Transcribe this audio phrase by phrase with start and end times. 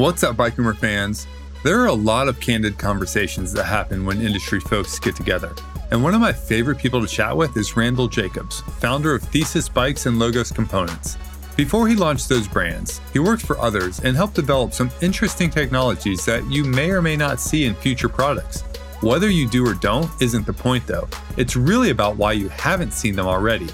[0.00, 1.26] What's up, Bike fans?
[1.62, 5.54] There are a lot of candid conversations that happen when industry folks get together.
[5.90, 9.68] And one of my favorite people to chat with is Randall Jacobs, founder of Thesis
[9.68, 11.18] Bikes and Logos Components.
[11.54, 16.24] Before he launched those brands, he worked for others and helped develop some interesting technologies
[16.24, 18.62] that you may or may not see in future products.
[19.02, 21.08] Whether you do or don't isn't the point though.
[21.36, 23.68] It's really about why you haven't seen them already.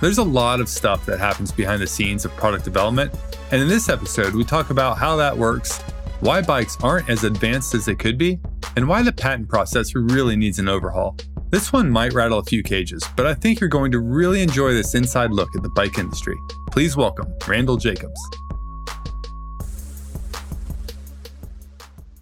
[0.00, 3.12] There's a lot of stuff that happens behind the scenes of product development,
[3.52, 5.78] and in this episode, we talk about how that works,
[6.20, 8.38] why bikes aren't as advanced as they could be,
[8.76, 11.18] and why the patent process really needs an overhaul.
[11.50, 14.72] This one might rattle a few cages, but I think you're going to really enjoy
[14.72, 16.36] this inside look at the bike industry.
[16.70, 18.20] Please welcome Randall Jacobs.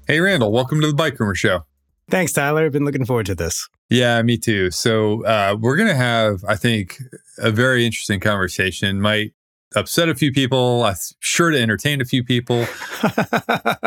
[0.09, 1.65] Hey, Randall, welcome to the Bikerumor Show.
[2.11, 2.65] Thanks, Tyler.
[2.65, 3.69] I've been looking forward to this.
[3.91, 4.71] Yeah, me too.
[4.71, 6.99] So, uh, we're going to have, I think,
[7.39, 9.01] a very interesting conversation.
[9.01, 9.33] Might
[9.75, 10.85] upset a few people.
[10.85, 12.59] I'm sure to entertain a few people.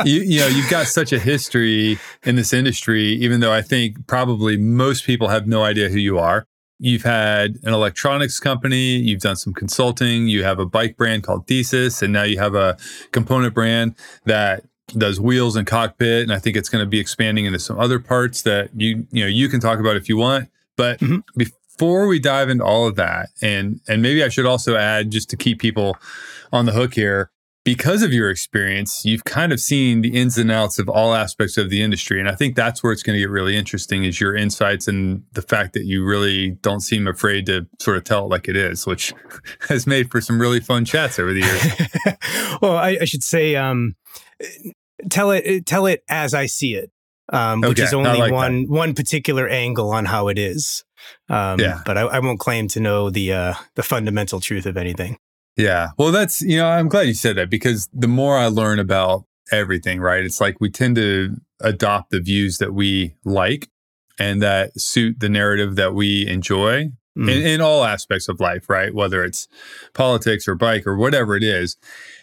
[0.05, 4.07] you, you know, you've got such a history in this industry, even though I think
[4.07, 6.45] probably most people have no idea who you are.
[6.79, 11.45] You've had an electronics company, you've done some consulting, you have a bike brand called
[11.45, 12.75] Thesis, and now you have a
[13.11, 13.93] component brand
[14.25, 16.23] that does wheels and cockpit.
[16.23, 19.23] And I think it's going to be expanding into some other parts that you, you
[19.23, 20.49] know, you can talk about if you want.
[20.75, 21.19] But mm-hmm
[21.81, 25.31] before we dive into all of that, and and maybe I should also add just
[25.31, 25.97] to keep people
[26.53, 27.31] on the hook here,
[27.63, 31.57] because of your experience, you've kind of seen the ins and outs of all aspects
[31.57, 32.19] of the industry.
[32.19, 35.23] And I think that's where it's going to get really interesting is your insights and
[35.33, 38.55] the fact that you really don't seem afraid to sort of tell it like it
[38.55, 39.13] is, which
[39.69, 42.57] has made for some really fun chats over the years.
[42.61, 43.95] well, I, I, should say, um,
[45.09, 46.91] tell it, tell it as I see it.
[47.33, 48.69] Um, which okay, is only like one that.
[48.69, 50.83] one particular angle on how it is.
[51.29, 51.81] Um, yeah.
[51.85, 55.17] But I, I, won't claim to know the uh, the fundamental truth of anything.
[55.57, 55.89] Yeah.
[55.97, 59.25] Well, that's you know I'm glad you said that because the more I learn about
[59.51, 60.23] everything, right?
[60.23, 63.69] It's like we tend to adopt the views that we like
[64.17, 67.31] and that suit the narrative that we enjoy mm.
[67.31, 68.93] in, in all aspects of life, right?
[68.93, 69.47] Whether it's
[69.93, 71.77] politics or bike or whatever it is.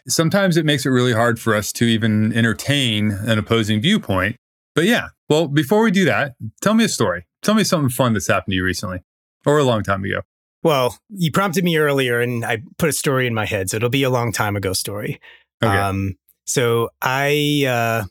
[0.07, 4.37] Sometimes it makes it really hard for us to even entertain an opposing viewpoint.
[4.75, 7.27] But yeah, well, before we do that, tell me a story.
[7.43, 9.01] Tell me something fun that's happened to you recently
[9.45, 10.23] or a long time ago.
[10.69, 13.71] Well, you prompted me earlier and I put a story in my head.
[13.71, 15.19] So it'll be a long time ago story.
[15.63, 15.75] Okay.
[15.75, 18.05] Um, so I, uh,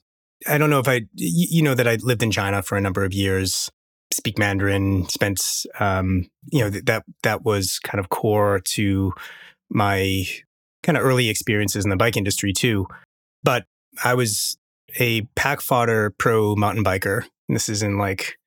[0.52, 3.04] I don't know if I, you know, that I lived in China for a number
[3.04, 3.70] of years,
[4.12, 5.40] speak Mandarin, spent,
[5.80, 9.14] um, you know, that, that was kind of core to
[9.70, 10.26] my
[10.82, 12.88] kind of early experiences in the bike industry too.
[13.44, 13.66] But
[14.04, 14.58] I was
[15.00, 17.22] a pack fodder pro mountain biker.
[17.48, 18.40] And this is in like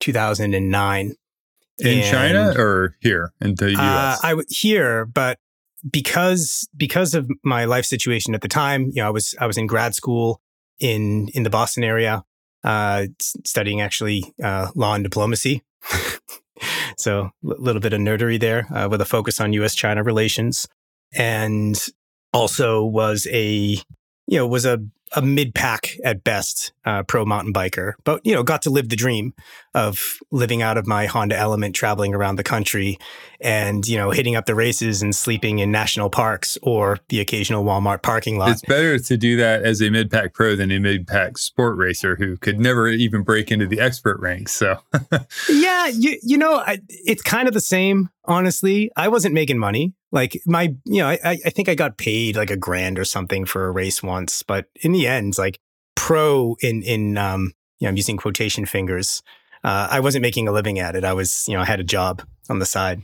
[0.00, 1.14] 2009.
[1.80, 3.78] In and, China or here in the US?
[3.78, 5.38] Uh, I here, but
[5.88, 9.56] because because of my life situation at the time, you know, I was I was
[9.56, 10.40] in grad school
[10.78, 12.24] in in the Boston area,
[12.64, 13.06] uh,
[13.44, 15.62] studying actually uh, law and diplomacy.
[16.96, 19.74] so a little bit of nerdery there, uh, with a focus on U.S.
[19.74, 20.66] China relations,
[21.12, 21.78] and
[22.32, 23.78] also was a
[24.26, 24.80] you know was a
[25.12, 28.88] a mid pack at best uh, pro mountain biker, but you know, got to live
[28.88, 29.34] the dream
[29.74, 32.98] of living out of my Honda Element, traveling around the country,
[33.40, 37.64] and you know, hitting up the races and sleeping in national parks or the occasional
[37.64, 38.50] Walmart parking lot.
[38.50, 41.76] It's better to do that as a mid pack pro than a mid pack sport
[41.76, 44.52] racer who could never even break into the expert ranks.
[44.52, 44.78] So,
[45.48, 48.10] yeah, you you know, I, it's kind of the same.
[48.24, 49.94] Honestly, I wasn't making money.
[50.12, 53.44] Like my, you know, I, I think I got paid like a grand or something
[53.44, 55.58] for a race once, but in the end, like
[55.94, 59.22] pro in in um, you know, I'm using quotation fingers.
[59.62, 61.04] Uh, I wasn't making a living at it.
[61.04, 63.02] I was, you know, I had a job on the side.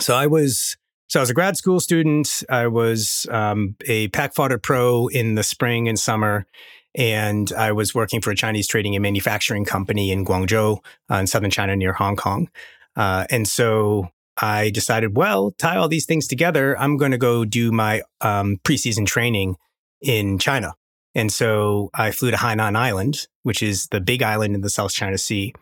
[0.00, 0.76] So I was,
[1.08, 2.42] so I was a grad school student.
[2.48, 6.46] I was um, a pack fodder pro in the spring and summer,
[6.94, 10.78] and I was working for a Chinese trading and manufacturing company in Guangzhou
[11.10, 12.48] uh, in southern China near Hong Kong.
[12.96, 16.78] Uh, and so I decided, well, tie all these things together.
[16.78, 19.56] I'm going to go do my um, preseason training
[20.00, 20.74] in China.
[21.14, 24.92] And so I flew to Hainan Island, which is the big island in the South
[24.92, 25.54] China Sea.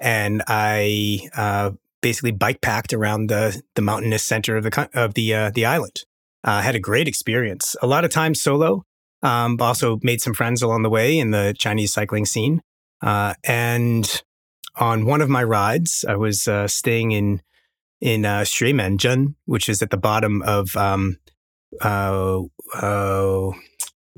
[0.00, 5.34] And I uh, basically bike packed around the, the mountainous center of the, of the,
[5.34, 6.04] uh, the island.
[6.42, 7.76] I uh, had a great experience.
[7.82, 8.84] A lot of times solo,
[9.22, 12.62] um, also made some friends along the way in the Chinese cycling scene.
[13.02, 14.22] Uh, and
[14.76, 17.42] on one of my rides, I was uh, staying in
[18.00, 21.18] in uh, Xuemenzhen, which is at the bottom of um,
[21.82, 22.40] uh,
[22.74, 23.50] uh,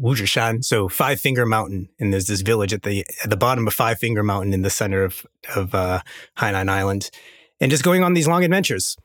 [0.02, 3.74] Wuzhishan, so Five Finger Mountain, and there's this village at the at the bottom of
[3.74, 6.00] Five Finger Mountain in the center of of uh,
[6.38, 7.10] Hainan Island,
[7.60, 8.96] and just going on these long adventures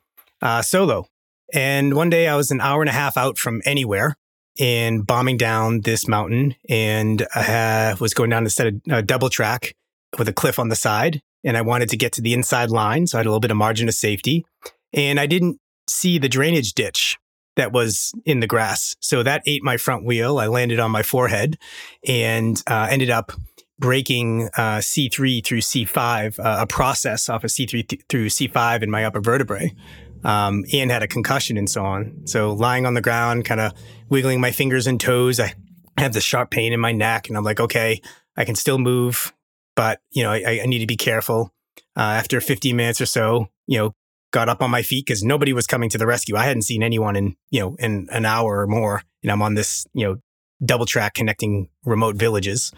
[0.41, 1.07] uh, solo.
[1.53, 4.15] And one day I was an hour and a half out from anywhere,
[4.59, 9.75] and bombing down this mountain and I was going down instead of double track
[10.17, 11.21] with a cliff on the side.
[11.43, 13.07] And I wanted to get to the inside line.
[13.07, 14.45] So I had a little bit of margin of safety.
[14.91, 17.17] And I didn't see the drainage ditch
[17.57, 18.95] that was in the grass.
[19.01, 20.39] So that ate my front wheel.
[20.39, 21.57] I landed on my forehead
[22.07, 23.33] and uh, ended up
[23.79, 28.89] breaking uh, C3 through C5, uh, a process off of C3 th- through C5 in
[28.89, 29.75] my upper vertebrae.
[30.23, 32.25] Um, and had a concussion and so on.
[32.25, 33.73] So lying on the ground, kind of
[34.09, 35.53] wiggling my fingers and toes, I
[35.97, 38.01] have this sharp pain in my neck, and I'm like, okay,
[38.35, 39.31] I can still move,
[39.75, 41.53] but you know, I, I need to be careful.
[41.95, 43.93] Uh, after 15 minutes or so, you know,
[44.31, 46.35] got up on my feet because nobody was coming to the rescue.
[46.35, 49.55] I hadn't seen anyone in you know in an hour or more, and I'm on
[49.55, 50.17] this you know
[50.63, 52.71] double track connecting remote villages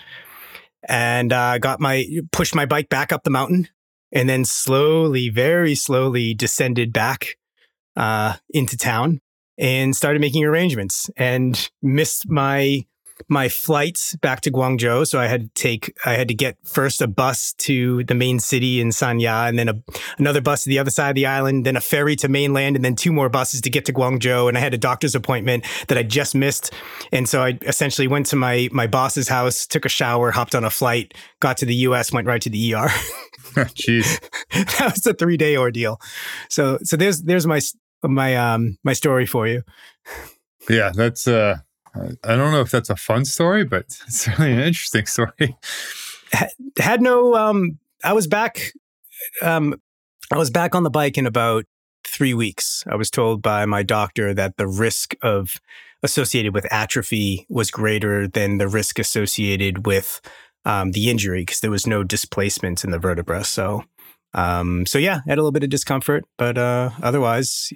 [0.88, 3.68] and uh, got my pushed my bike back up the mountain
[4.12, 7.38] and then slowly, very slowly descended back
[7.96, 9.22] uh, into town
[9.57, 12.86] and started making arrangements and missed my
[13.27, 15.06] my flight back to Guangzhou.
[15.07, 18.39] So I had to take, I had to get first a bus to the main
[18.39, 19.74] city in Sanya and then a,
[20.18, 22.86] another bus to the other side of the island, then a ferry to mainland, and
[22.86, 24.48] then two more buses to get to Guangzhou.
[24.48, 26.74] And I had a doctor's appointment that I just missed.
[27.12, 30.63] And so I essentially went to my, my boss's house, took a shower, hopped on
[30.63, 32.89] a flight, got to the US, went right to the ER.
[33.56, 34.19] Jeez.
[34.51, 36.00] that was a three day ordeal.
[36.50, 37.60] So, so there's, there's my,
[38.04, 39.63] my, um, my story for you.
[40.69, 41.57] Yeah, that's, uh,
[41.95, 45.57] I don't know if that's a fun story, but it's really an interesting story.
[46.77, 48.74] Had no, um, I was back,
[49.41, 49.75] um,
[50.31, 51.65] I was back on the bike in about
[52.06, 52.83] three weeks.
[52.88, 55.59] I was told by my doctor that the risk of
[56.01, 60.21] associated with atrophy was greater than the risk associated with
[60.65, 63.44] um, the injury because there was no displacement in the vertebra.
[63.44, 63.83] So,
[64.33, 67.74] um, so yeah, I had a little bit of discomfort, but uh, otherwise,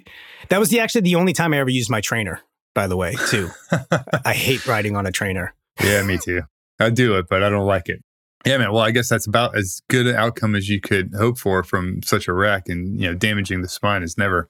[0.48, 2.40] that was the actually the only time I ever used my trainer
[2.74, 3.50] by the way, too.
[4.24, 5.54] I hate riding on a trainer.
[5.82, 6.42] Yeah, me too.
[6.80, 8.02] I do it, but I don't like it.
[8.44, 8.72] Yeah, man.
[8.72, 12.02] Well, I guess that's about as good an outcome as you could hope for from
[12.02, 14.48] such a wreck, and you know, damaging the spine is never,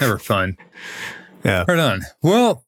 [0.00, 0.56] never fun.
[1.44, 1.64] Yeah.
[1.68, 2.02] Right on.
[2.22, 2.64] Well,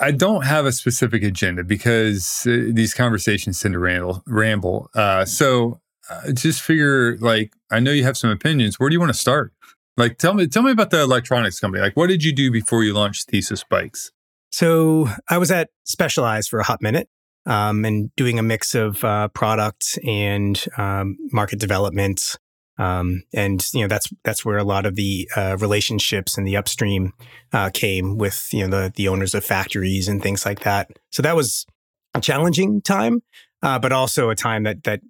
[0.00, 4.22] I don't have a specific agenda because uh, these conversations tend to ramble.
[4.26, 4.90] Ramble.
[4.94, 8.80] Uh, so, uh, just figure like I know you have some opinions.
[8.80, 9.52] Where do you want to start?
[10.00, 11.82] Like, tell me, tell me about the electronics company.
[11.82, 14.10] Like, what did you do before you launched Thesis Bikes?
[14.50, 17.08] So I was at Specialized for a hot minute,
[17.44, 22.38] um, and doing a mix of uh, product and um, market development.
[22.78, 26.56] Um, and you know that's that's where a lot of the uh, relationships and the
[26.56, 27.12] upstream
[27.52, 30.90] uh, came with you know the the owners of factories and things like that.
[31.12, 31.66] So that was
[32.14, 33.22] a challenging time,
[33.62, 35.00] uh, but also a time that that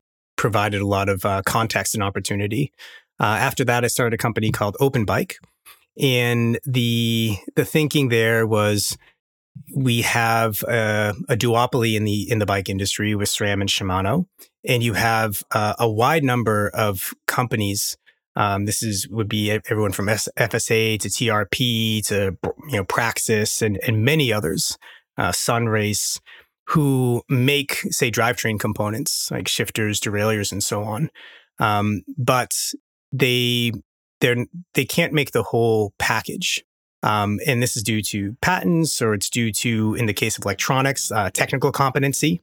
[0.40, 2.72] provided a lot of uh, context and opportunity.
[3.20, 5.36] Uh, after that, I started a company called Open Bike,
[6.00, 8.96] and the the thinking there was
[9.76, 14.24] we have a, a, duopoly in the in the bike industry with SRAM and Shimano,
[14.66, 17.98] and you have uh, a wide number of companies.
[18.34, 22.38] Um, this is would be everyone from FSA to TRP to
[22.70, 24.78] you know Praxis and and many others,
[25.18, 26.18] uh, Sunrace,
[26.70, 31.10] who make say drivetrain components like shifters, derailleurs, and so on.
[31.58, 32.52] Um, but
[33.12, 33.72] they
[34.20, 36.64] they're they can't make the whole package.
[37.02, 40.44] Um, and this is due to patents, or it's due to, in the case of
[40.44, 42.42] electronics, uh, technical competency,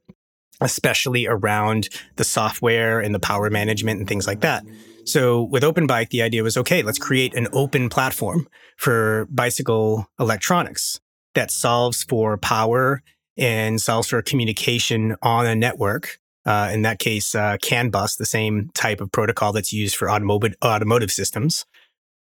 [0.60, 4.66] especially around the software and the power management and things like that.
[5.06, 8.48] So with OpenBike, the idea was okay, let's create an open platform
[8.78, 11.00] for bicycle electronics
[11.36, 13.04] that solves for power
[13.38, 18.25] and solves for communication on a network uh, in that case, uh, CAN bus, the
[18.25, 21.65] same type of protocol that's used for automotive automotive systems,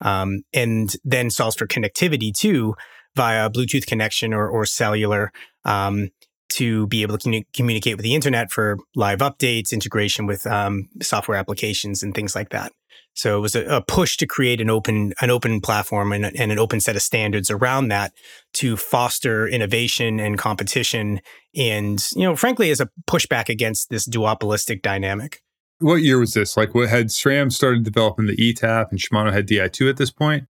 [0.01, 2.75] um, and then solves for connectivity too
[3.15, 5.31] via Bluetooth connection or, or cellular
[5.63, 6.09] um,
[6.49, 11.37] to be able to communicate with the internet for live updates, integration with um, software
[11.37, 12.73] applications, and things like that.
[13.13, 16.51] So it was a, a, push to create an open an open platform and, and,
[16.51, 18.13] an open set of standards around that
[18.53, 21.19] to foster innovation and competition,
[21.55, 25.41] and you know, frankly, as a pushback against this duopolistic dynamic.
[25.79, 26.57] What year was this?
[26.57, 30.45] Like, what had SRAM started developing the ETAP, and Shimano had Di2 at this point?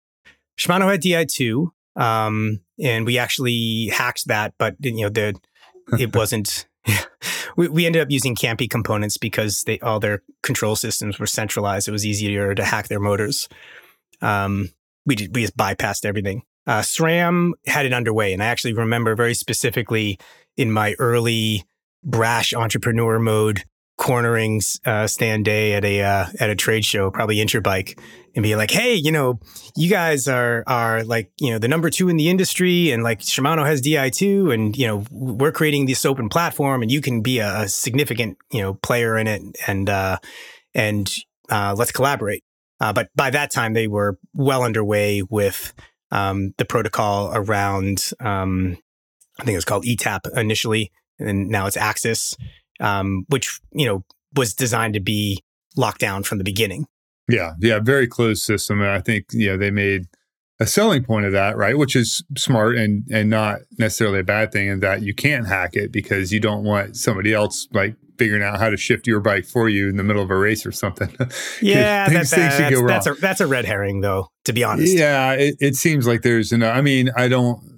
[0.58, 5.34] Shimano had Di2, um, and we actually hacked that, but you know, the
[5.98, 6.67] it wasn't
[7.56, 11.88] we, we ended up using Campy components because they all their control systems were centralized.
[11.88, 13.48] It was easier to hack their motors.
[14.20, 14.70] Um,
[15.06, 16.42] we did, we just bypassed everything.
[16.66, 20.18] Uh, SRAM had it underway, and I actually remember very specifically
[20.56, 21.64] in my early
[22.04, 23.64] brash entrepreneur mode
[23.98, 27.98] cornering uh, Stan Day at a uh, at a trade show, probably Interbike,
[28.34, 29.38] and be like, "Hey, you know,
[29.76, 33.20] you guys are are like you know the number two in the industry, and like
[33.20, 37.20] Shimano has Di two, and you know we're creating this open platform, and you can
[37.20, 40.16] be a, a significant you know player in it, and uh,
[40.74, 41.14] and
[41.50, 42.44] uh, let's collaborate."
[42.80, 45.74] Uh, but by that time, they were well underway with
[46.12, 48.12] um, the protocol around.
[48.20, 48.78] Um,
[49.40, 52.36] I think it was called ETAP initially, and now it's AXS
[52.80, 54.04] um, which you know
[54.34, 55.42] was designed to be
[55.76, 56.86] locked down from the beginning.
[57.28, 60.06] Yeah, yeah, very closed system, and I think you know they made
[60.60, 61.76] a selling point of that, right?
[61.76, 65.76] Which is smart and and not necessarily a bad thing, in that you can't hack
[65.76, 69.44] it because you don't want somebody else like figuring out how to shift your bike
[69.44, 71.08] for you in the middle of a race or something.
[71.62, 74.28] yeah, things, that, things that's, that's, a that's a red herring, though.
[74.44, 76.76] To be honest, yeah, it, it seems like there's enough.
[76.76, 77.77] I mean, I don't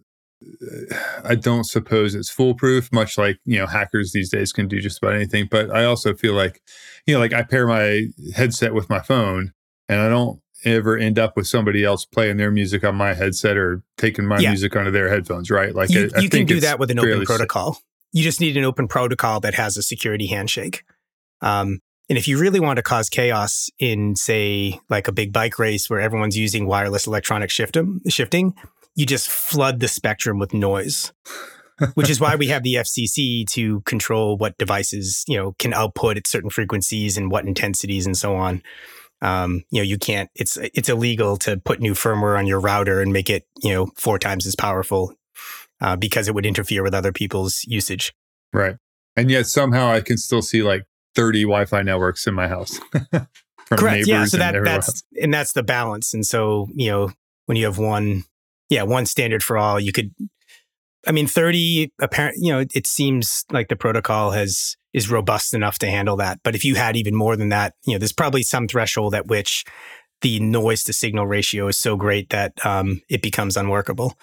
[1.25, 4.99] I don't suppose it's foolproof, much like, you know, hackers these days can do just
[4.99, 5.49] about anything.
[5.51, 6.63] But I also feel like,
[7.07, 9.53] you know, like I pair my headset with my phone
[9.89, 13.57] and I don't ever end up with somebody else playing their music on my headset
[13.57, 14.51] or taking my yeah.
[14.51, 15.75] music onto their headphones, right?
[15.75, 17.75] Like you, I, I you can do that with an open protocol.
[17.75, 17.83] Safe.
[18.13, 20.85] You just need an open protocol that has a security handshake.
[21.41, 25.59] Um, and if you really want to cause chaos in, say, like a big bike
[25.59, 28.55] race where everyone's using wireless electronic shifting,
[28.95, 31.13] you just flood the spectrum with noise.
[31.95, 36.17] which is why we have the FCC to control what devices you know can output
[36.17, 38.63] at certain frequencies and what intensities and so on.
[39.23, 40.31] Um, you know, you can't.
[40.35, 43.87] It's it's illegal to put new firmware on your router and make it you know
[43.97, 45.15] four times as powerful
[45.81, 48.13] uh, because it would interfere with other people's usage.
[48.53, 48.77] Right,
[49.17, 52.79] and yet somehow I can still see like thirty Wi-Fi networks in my house.
[53.71, 54.07] Correct.
[54.07, 54.25] Yeah.
[54.25, 55.03] So that that's else.
[55.23, 56.13] and that's the balance.
[56.13, 57.13] And so you know
[57.47, 58.25] when you have one
[58.71, 59.79] yeah, one standard for all.
[59.79, 60.15] You could,
[61.07, 65.79] I mean, 30 apparent, you know, it seems like the protocol has, is robust enough
[65.81, 66.41] to handle that.
[66.43, 69.27] But if you had even more than that, you know, there's probably some threshold at
[69.27, 69.65] which
[70.23, 74.17] the noise to signal ratio is so great that um, it becomes unworkable.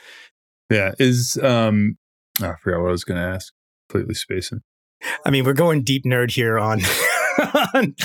[0.69, 0.93] Yeah.
[0.97, 1.97] Is, um,
[2.41, 3.53] oh, I forgot what I was going to ask.
[3.89, 4.61] Completely spacing.
[5.25, 6.81] I mean, we're going deep nerd here on,
[7.73, 7.95] on,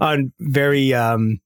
[0.00, 1.40] on very, um,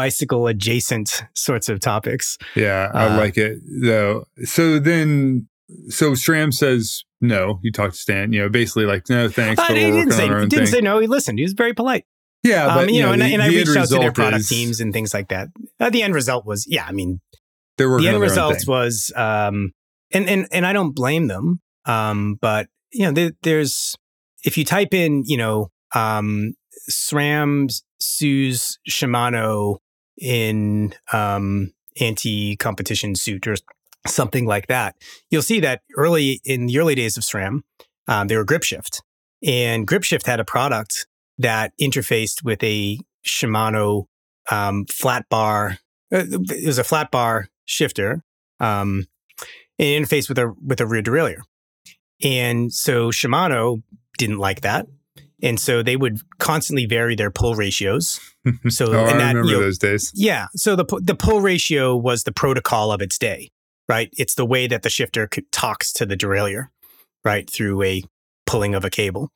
[0.00, 2.38] bicycle adjacent sorts of topics.
[2.56, 4.24] Yeah, I uh, like it though.
[4.44, 5.46] So then,
[5.90, 7.60] so SRAM says no.
[7.62, 9.60] You talked to Stan, you know, basically like no thanks.
[9.60, 11.00] But he didn't say he didn't say no.
[11.00, 11.38] He listened.
[11.38, 12.06] He was very polite.
[12.42, 13.98] Yeah, um, but um, you, you, know, know and, the, and I reached out to
[13.98, 15.48] their product is, teams and things like that.
[15.78, 17.20] Uh, the end result was, yeah, I mean,
[17.76, 19.72] the end result was, um,
[20.12, 21.60] and and and I don't blame them.
[21.84, 23.96] Um, but you know, there, there's
[24.44, 26.54] if you type in, you know, um,
[26.90, 29.76] SRAM sues Shimano
[30.20, 33.56] in um, anti-competition suit or
[34.06, 34.96] something like that,
[35.30, 37.62] you'll see that early in the early days of SRAM,
[38.06, 39.00] um, they were GripShift,
[39.44, 41.06] and GripShift had a product
[41.38, 44.04] that interfaced with a Shimano
[44.50, 45.78] um, flat bar.
[46.12, 48.22] Uh, it was a flat bar shifter,
[48.58, 49.06] um,
[49.78, 51.40] and interfaced with a with a rear derailleur.
[52.22, 53.82] And so Shimano
[54.18, 54.86] didn't like that.
[55.42, 58.20] And so they would constantly vary their pull ratios.
[58.70, 60.12] So oh, I that, remember you know, those days.
[60.14, 60.46] Yeah.
[60.54, 63.50] So the the pull ratio was the protocol of its day,
[63.86, 64.08] right?
[64.16, 66.68] It's the way that the shifter talks to the derailleur,
[67.22, 68.02] right, through a
[68.46, 69.30] pulling of a cable,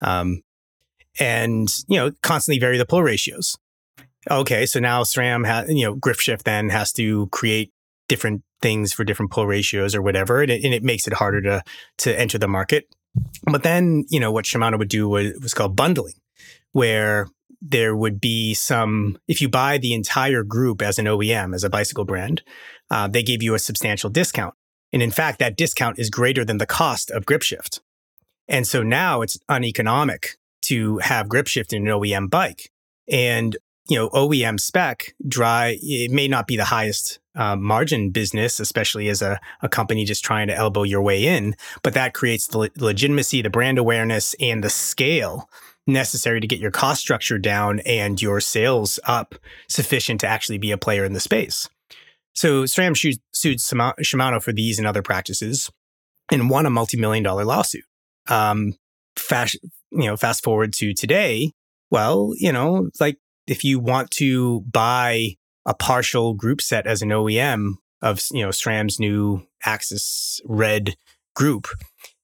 [0.00, 0.42] um,
[1.20, 3.56] and you know constantly vary the pull ratios.
[4.28, 7.72] Okay, so now SRAM has you know GripShift then has to create
[8.08, 11.40] different things for different pull ratios or whatever, and it, and it makes it harder
[11.42, 11.62] to
[11.98, 12.86] to enter the market.
[13.50, 16.14] But then, you know, what Shimano would do was, was called bundling,
[16.72, 17.28] where
[17.60, 21.70] there would be some, if you buy the entire group as an OEM, as a
[21.70, 22.42] bicycle brand,
[22.90, 24.54] uh, they give you a substantial discount.
[24.92, 27.80] And in fact, that discount is greater than the cost of GripShift.
[28.46, 32.70] And so now it's uneconomic to have GripShift in an OEM bike.
[33.10, 33.56] And,
[33.88, 39.08] you know, OEM spec dry, it may not be the highest uh, margin business, especially
[39.08, 41.54] as a, a company just trying to elbow your way in.
[41.82, 45.48] But that creates the le- legitimacy, the brand awareness, and the scale
[45.86, 49.34] necessary to get your cost structure down and your sales up
[49.68, 51.68] sufficient to actually be a player in the space.
[52.34, 52.96] So SRAM
[53.32, 55.70] sued Shimano for these and other practices
[56.30, 57.84] and won a multi-million dollar lawsuit.
[58.28, 58.74] Um,
[59.16, 59.58] fast,
[59.90, 61.52] you know, fast forward to today.
[61.90, 63.16] Well, you know, like
[63.48, 65.36] if you want to buy
[65.66, 70.96] a partial group set as an OEM of you know SRAM's new AXS Red
[71.34, 71.66] group,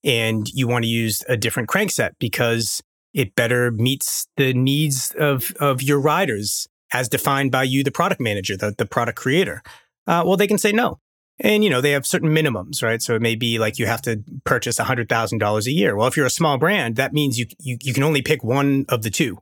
[0.02, 5.52] and you want to use a different crankset because it better meets the needs of
[5.60, 9.62] of your riders as defined by you, the product manager, the, the product creator.
[10.06, 10.98] Uh, well, they can say no.
[11.40, 13.02] And you know they have certain minimums, right?
[13.02, 15.96] So it may be like you have to purchase hundred thousand dollars a year.
[15.96, 18.84] Well, if you're a small brand, that means you, you you can only pick one
[18.88, 19.38] of the two,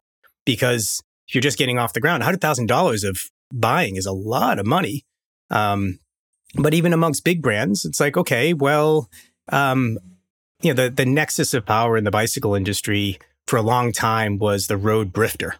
[0.46, 3.20] because if you're just getting off the ground, $100,000 of
[3.52, 5.04] buying is a lot of money.
[5.50, 5.98] Um,
[6.54, 9.08] but even amongst big brands, it's like, okay, well,
[9.50, 9.98] um,
[10.62, 14.38] you know, the, the nexus of power in the bicycle industry for a long time
[14.38, 15.56] was the road brifter.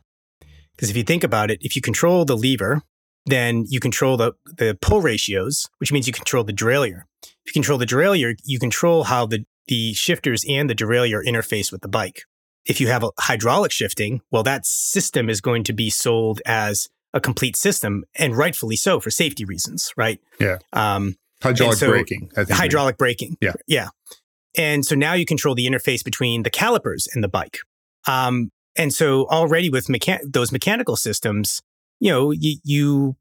[0.77, 2.83] Because if you think about it, if you control the lever,
[3.27, 7.03] then you control the, the pull ratios, which means you control the derailleur.
[7.23, 11.71] If you control the derailleur, you control how the, the shifters and the derailleur interface
[11.71, 12.25] with the bike.
[12.67, 16.89] If you have a hydraulic shifting, well, that system is going to be sold as
[17.15, 20.21] a complete system, and rightfully so for safety reasons, right?
[20.41, 20.59] Yeah.
[20.73, 22.31] Um, hydraulic so, braking.
[22.37, 23.37] I think hydraulic braking.
[23.41, 23.53] Yeah.
[23.67, 23.89] Yeah.
[24.57, 27.59] And so now you control the interface between the calipers and the bike.
[28.07, 31.63] Um, and so already with mecha- those mechanical systems,
[32.01, 33.17] you know, you, you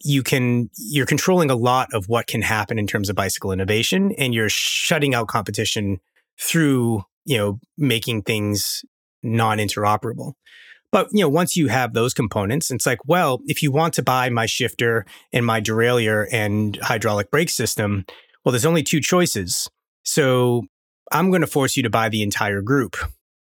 [0.00, 4.12] you can you're controlling a lot of what can happen in terms of bicycle innovation
[4.16, 5.98] and you're shutting out competition
[6.40, 8.84] through you know making things
[9.22, 10.32] non-interoperable
[10.92, 14.02] but you know once you have those components it's like well if you want to
[14.02, 18.04] buy my shifter and my derailleur and hydraulic brake system
[18.44, 19.68] well there's only two choices
[20.04, 20.62] so
[21.12, 22.96] i'm going to force you to buy the entire group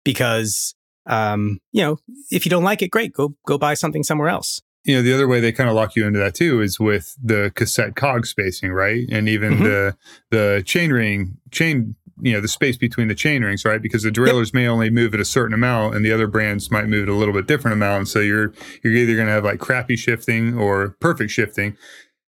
[0.05, 0.75] because
[1.07, 1.99] um, you know,
[2.31, 4.61] if you don't like it, great, go go buy something somewhere else.
[4.85, 7.17] You know, the other way they kind of lock you into that too is with
[7.23, 9.07] the cassette cog spacing, right?
[9.11, 9.65] And even mm-hmm.
[9.65, 9.97] the
[10.31, 14.11] the chain ring chain you know the space between the chain rings right because the
[14.11, 14.55] derailleurs yep.
[14.55, 17.17] may only move at a certain amount and the other brands might move at a
[17.17, 18.53] little bit different amount and so you're
[18.83, 21.77] you're either going to have like crappy shifting or perfect shifting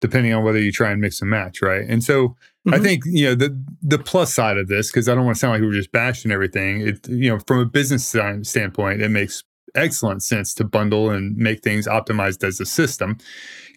[0.02, 2.74] depending on whether you try and mix and match right and so Mm-hmm.
[2.74, 5.40] I think you know the the plus side of this because I don't want to
[5.40, 6.82] sound like we're just bashing everything.
[6.82, 9.44] It you know from a business standpoint, it makes
[9.76, 13.18] excellent sense to bundle and make things optimized as a system.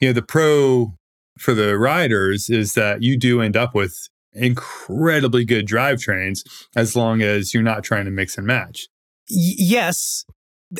[0.00, 0.95] You know the pro
[1.38, 6.40] for the riders is that you do end up with incredibly good drivetrains
[6.76, 8.88] as long as you're not trying to mix and match.
[9.30, 10.25] Y- yes.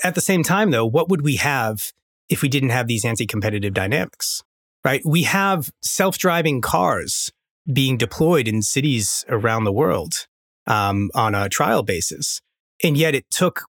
[0.05, 1.93] At the same time, though, what would we have
[2.29, 4.43] if we didn't have these anti competitive dynamics?
[4.85, 5.03] Right?
[5.05, 7.31] We have self driving cars
[7.71, 10.27] being deployed in cities around the world
[10.67, 12.41] um, on a trial basis.
[12.83, 13.65] And yet it took,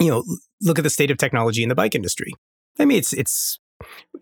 [0.00, 0.24] you know,
[0.60, 2.32] look at the state of technology in the bike industry.
[2.78, 3.60] I mean, it's, it's,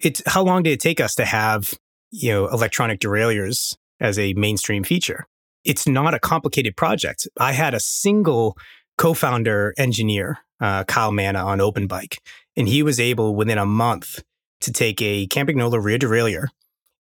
[0.01, 1.75] it's, how long did it take us to have,
[2.11, 5.27] you know, electronic derailleurs as a mainstream feature?
[5.65, 7.27] It's not a complicated project.
[7.38, 8.59] I had a single
[8.99, 12.19] co founder engineer, uh, Kyle Manna on OpenBike,
[12.57, 14.23] and he was able within a month
[14.61, 16.49] to take a Campagnolo rear derailleur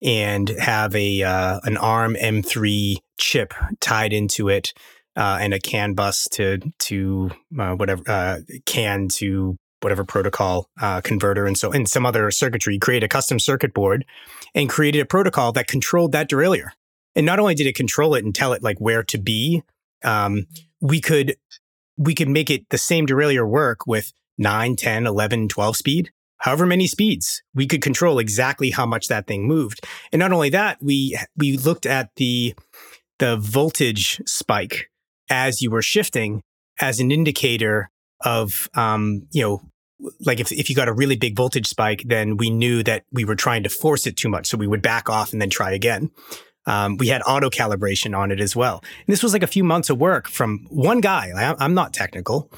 [0.02, 4.72] and have a uh, an ARM M3 chip tied into it
[5.16, 11.00] uh, and a CAN bus to to uh, whatever uh, CAN to whatever protocol uh,
[11.00, 12.78] converter and so and some other circuitry.
[12.78, 14.04] Create a custom circuit board
[14.54, 16.70] and created a protocol that controlled that derailleur.
[17.14, 19.62] And not only did it control it and tell it like where to be,
[20.02, 20.46] um,
[20.80, 21.36] we could
[21.96, 26.10] we could make it the same derailleur work with 9, 10, 11, 12 speed
[26.42, 27.42] however many speeds.
[27.54, 29.80] We could control exactly how much that thing moved.
[30.12, 32.54] And not only that, we we looked at the
[33.18, 34.90] the voltage spike
[35.30, 36.42] as you were shifting
[36.80, 37.90] as an indicator
[38.24, 39.62] of um, you know
[40.20, 43.24] like if, if you got a really big voltage spike, then we knew that we
[43.24, 44.48] were trying to force it too much.
[44.48, 46.10] So we would back off and then try again.
[46.66, 48.82] Um, we had auto calibration on it as well.
[48.84, 51.32] And this was like a few months of work from one guy.
[51.36, 52.50] I, I'm not technical.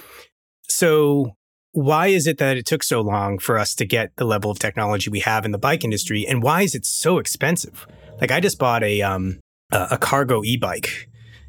[0.68, 1.36] So
[1.74, 4.60] why is it that it took so long for us to get the level of
[4.60, 7.84] technology we have in the bike industry and why is it so expensive
[8.20, 9.40] like i just bought a um
[9.72, 11.08] a, cargo e-bike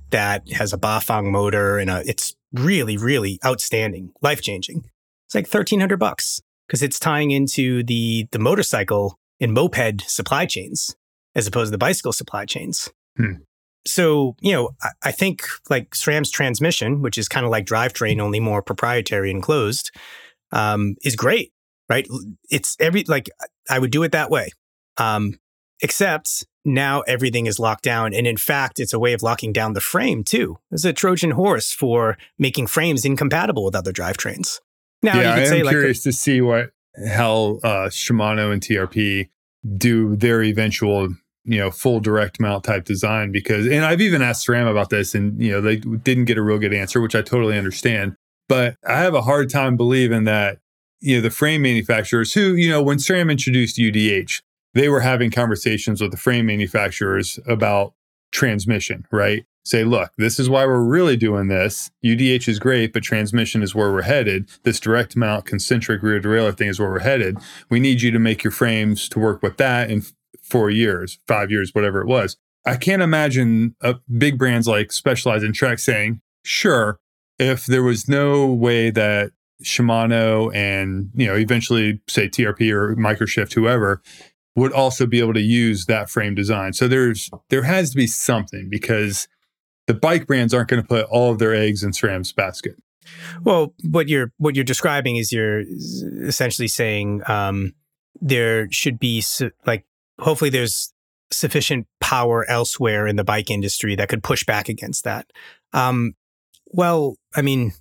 [0.09, 4.83] that has a bafang motor and a, it's really really outstanding life changing
[5.27, 10.95] it's like 1300 bucks because it's tying into the the motorcycle and moped supply chains
[11.35, 13.33] as opposed to the bicycle supply chains hmm.
[13.85, 18.19] so you know I, I think like SRAM's transmission which is kind of like drivetrain
[18.19, 19.91] only more proprietary and closed
[20.51, 21.51] um, is great,
[21.89, 22.07] right?
[22.49, 23.29] It's every like
[23.69, 24.49] I would do it that way.
[24.97, 25.39] Um,
[25.81, 28.13] except now everything is locked down.
[28.13, 30.57] And in fact, it's a way of locking down the frame too.
[30.71, 34.59] It's a Trojan horse for making frames incompatible with other drivetrains.
[35.03, 36.71] Now, yeah, I am like, curious to see what
[37.07, 39.29] how uh, Shimano and TRP
[39.77, 41.09] do their eventual
[41.45, 45.15] you know full direct mount type design because and I've even asked SRAM about this
[45.15, 48.15] and you know they didn't get a real good answer which I totally understand
[48.47, 50.59] but I have a hard time believing that,
[50.99, 54.41] you know, the frame manufacturers who, you know, when SRAM introduced UDH,
[54.73, 57.93] they were having conversations with the frame manufacturers about
[58.31, 59.45] transmission, right?
[59.63, 61.89] Say, look, this is why we're really doing this.
[62.05, 64.47] UDH is great, but transmission is where we're headed.
[64.63, 67.39] This direct mount concentric rear derailleur thing is where we're headed.
[67.69, 70.03] We need you to make your frames to work with that in
[70.45, 72.37] four years, five years, whatever it was.
[72.65, 76.99] I can't imagine a big brands like Specialized and Trek saying, sure,
[77.37, 79.31] if there was no way that
[79.63, 84.01] Shimano and you know eventually say TRP or Microshift, whoever
[84.55, 86.73] would also be able to use that frame design.
[86.73, 89.27] So there's there has to be something because
[89.87, 92.75] the bike brands aren't going to put all of their eggs in SRAM's basket.
[93.43, 95.63] Well, what you're what you're describing is you're
[96.27, 97.73] essentially saying um,
[98.19, 99.23] there should be
[99.65, 99.85] like
[100.19, 100.93] hopefully there's
[101.31, 105.31] sufficient power elsewhere in the bike industry that could push back against that.
[105.73, 106.13] Um,
[106.67, 107.73] well, I mean,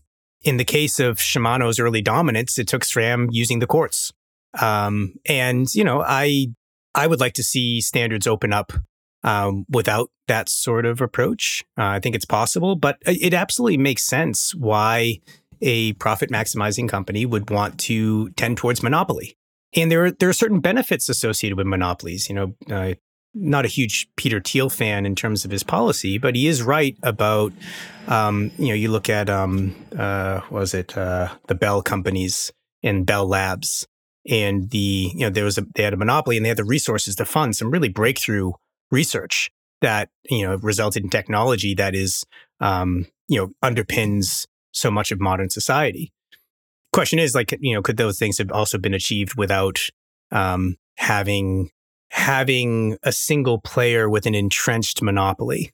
[0.43, 4.13] in the case of Shimano's early dominance, it took SRAM using the courts.
[4.61, 6.49] Um, and you know, I
[6.95, 8.73] I would like to see standards open up
[9.25, 11.65] um, without that sort of approach.
[11.77, 15.21] Uh, I think it's possible, but it absolutely makes sense why
[15.61, 19.37] a profit maximizing company would want to tend towards monopoly.
[19.77, 22.29] And there are there are certain benefits associated with monopolies.
[22.29, 22.95] You know, uh,
[23.35, 26.97] not a huge Peter Thiel fan in terms of his policy, but he is right
[27.03, 27.53] about,
[28.07, 33.05] um, you know, you look at, um, uh, was it uh, the Bell companies and
[33.05, 33.87] Bell Labs,
[34.29, 36.65] and the, you know, there was a, they had a monopoly and they had the
[36.65, 38.53] resources to fund some really breakthrough
[38.91, 42.25] research that, you know, resulted in technology that is,
[42.61, 46.13] um, you know, underpins so much of modern society.
[46.95, 49.79] Question is, like, you know, could those things have also been achieved without
[50.31, 51.71] um, having
[52.11, 55.73] having a single player with an entrenched monopoly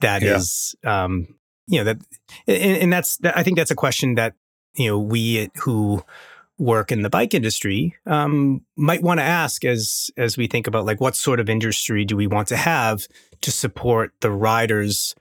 [0.00, 0.36] that yeah.
[0.36, 1.28] is, um,
[1.66, 1.98] you know that
[2.46, 4.34] and, and that's i think that's a question that
[4.74, 6.02] you know we who
[6.58, 10.84] work in the bike industry um, might want to ask as as we think about
[10.84, 13.06] like what sort of industry do we want to have
[13.40, 15.14] to support the riders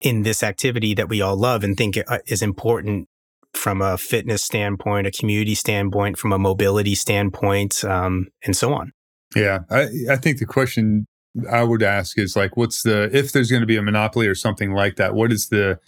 [0.00, 3.08] in this activity that we all love and think uh, is important
[3.56, 8.92] from a fitness standpoint, a community standpoint, from a mobility standpoint, um, and so on.
[9.34, 11.06] Yeah, I, I think the question
[11.50, 14.34] I would ask is like, what's the if there's going to be a monopoly or
[14.34, 15.14] something like that?
[15.14, 15.80] What is the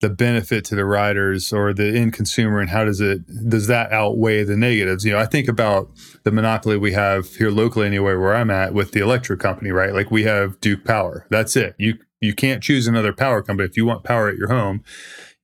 [0.00, 3.92] the benefit to the riders or the end consumer, and how does it does that
[3.92, 5.04] outweigh the negatives?
[5.04, 5.90] You know, I think about
[6.24, 9.92] the monopoly we have here locally, anywhere where I'm at, with the electric company, right?
[9.92, 11.26] Like we have Duke Power.
[11.30, 11.74] That's it.
[11.78, 14.82] You you can't choose another power company if you want power at your home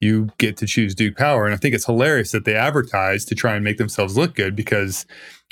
[0.01, 1.45] you get to choose Duke Power.
[1.45, 4.57] And I think it's hilarious that they advertise to try and make themselves look good
[4.57, 5.07] because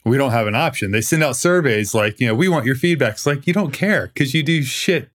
[0.04, 0.90] we don't have an option.
[0.90, 3.14] They send out surveys like, you know, we want your feedback.
[3.14, 5.10] It's like you don't care because you do shit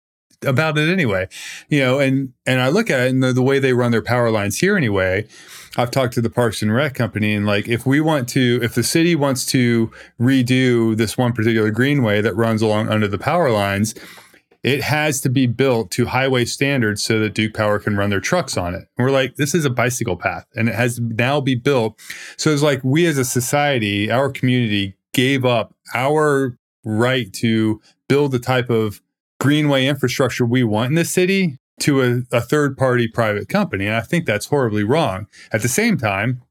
[0.44, 1.28] about it anyway.
[1.68, 4.02] You know, and and I look at it and the, the way they run their
[4.02, 5.26] power lines here anyway.
[5.76, 8.74] I've talked to the Parks and Rec company, and like, if we want to, if
[8.74, 13.52] the city wants to redo this one particular greenway that runs along under the power
[13.52, 13.94] lines,
[14.62, 18.20] it has to be built to highway standards so that Duke Power can run their
[18.20, 18.88] trucks on it.
[18.96, 21.98] And we're like, this is a bicycle path and it has now be built.
[22.36, 28.32] So it's like we as a society, our community gave up our right to build
[28.32, 29.00] the type of
[29.38, 33.86] greenway infrastructure we want in the city to a, a third party private company.
[33.86, 35.26] And I think that's horribly wrong.
[35.52, 36.42] At the same time,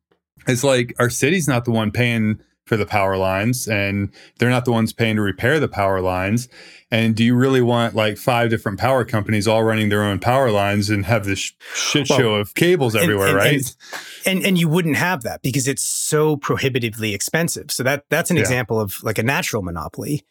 [0.48, 2.40] it's like our city's not the one paying
[2.70, 6.48] for the power lines and they're not the ones paying to repair the power lines.
[6.92, 10.52] And do you really want like five different power companies all running their own power
[10.52, 13.76] lines and have this shit show well, of cables everywhere, and, and, right?
[14.28, 17.72] And, and you wouldn't have that because it's so prohibitively expensive.
[17.72, 18.44] So that that's an yeah.
[18.44, 20.26] example of like a natural monopoly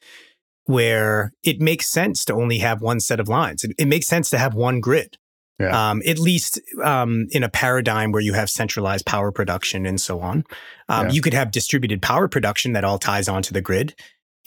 [0.64, 3.64] where it makes sense to only have one set of lines.
[3.64, 5.18] It, it makes sense to have one grid.
[5.58, 5.90] Yeah.
[5.90, 10.20] Um, at least um, in a paradigm where you have centralized power production and so
[10.20, 10.44] on.
[10.88, 11.12] Um, yeah.
[11.12, 13.94] You could have distributed power production that all ties onto the grid.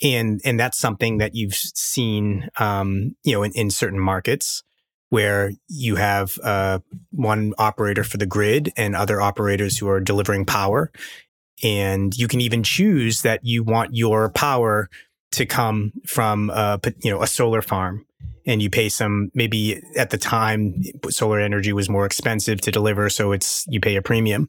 [0.02, 4.64] And, and that's something that you've seen, um, you know, in, in, certain markets
[5.10, 6.78] where you have uh,
[7.10, 10.90] one operator for the grid and other operators who are delivering power.
[11.62, 14.88] And you can even choose that you want your power
[15.32, 18.06] to come from, a, you know, a solar farm
[18.46, 23.08] and you pay some maybe at the time solar energy was more expensive to deliver
[23.08, 24.48] so it's you pay a premium.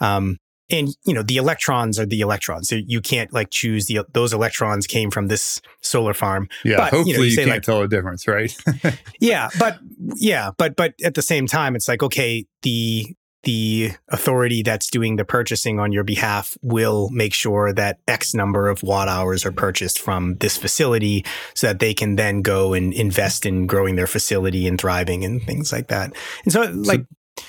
[0.00, 0.38] Um,
[0.70, 2.68] and you know the electrons are the electrons.
[2.68, 6.48] So you can't like choose the those electrons came from this solar farm.
[6.64, 8.56] Yeah but, hopefully you, know, you, you can't like, tell the difference right?
[9.20, 9.78] Yeah but
[10.16, 15.16] yeah but but at the same time it's like okay the the authority that's doing
[15.16, 19.52] the purchasing on your behalf will make sure that X number of watt hours are
[19.52, 21.24] purchased from this facility
[21.54, 25.42] so that they can then go and invest in growing their facility and thriving and
[25.42, 26.12] things like that.
[26.44, 27.04] And so, like,
[27.38, 27.46] so,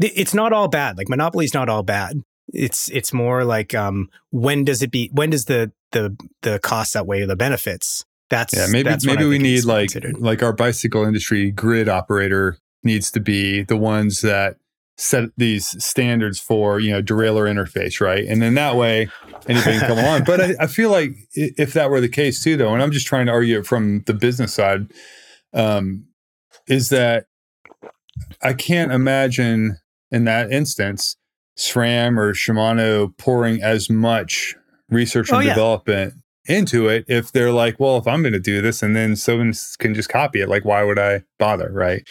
[0.00, 0.98] it's not all bad.
[0.98, 2.20] Like, monopoly is not all bad.
[2.52, 5.10] It's it's more like um, when does it be?
[5.12, 8.04] When does the the the costs outweigh the benefits?
[8.30, 8.66] That's yeah.
[8.68, 10.18] Maybe that's maybe we need like considered.
[10.18, 14.56] like our bicycle industry grid operator needs to be the ones that
[14.96, 19.08] set these standards for you know derailleur interface right and then that way
[19.48, 22.56] anything can come along but I, I, feel like if that were the case too
[22.56, 24.92] though and i'm just trying to argue it from the business side
[25.52, 26.06] um,
[26.68, 27.26] is that
[28.40, 29.78] i can't imagine
[30.12, 31.16] in that instance
[31.56, 34.56] SRAM or Shimano pouring as much
[34.88, 35.54] research and Oh, yeah.
[35.54, 36.14] development
[36.46, 39.54] into it if they're like, well, if I'm going to do this and then someone
[39.78, 41.70] can just copy it, like, why would I bother?
[41.72, 42.06] Right.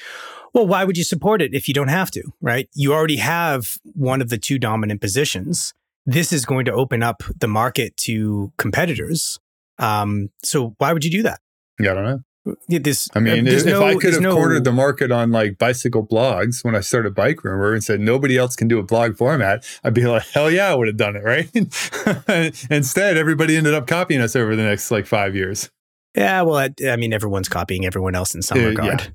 [0.53, 2.69] Well, why would you support it if you don't have to, right?
[2.73, 5.73] You already have one of the two dominant positions.
[6.05, 9.39] This is going to open up the market to competitors.
[9.79, 11.39] Um, so why would you do that?
[11.79, 12.19] Yeah, I don't know.
[12.67, 15.57] This, I mean, there's if, if I could have no- cornered the market on like
[15.57, 19.65] bicycle blogs when I started Bikerumor and said nobody else can do a blog format,
[19.83, 21.49] I'd be like, hell yeah, I would have done it, right?
[22.69, 25.69] Instead, everybody ended up copying us over the next like five years.
[26.15, 29.01] Yeah, well, I, I mean, everyone's copying everyone else in some Uh, regard.
[29.01, 29.07] Yeah.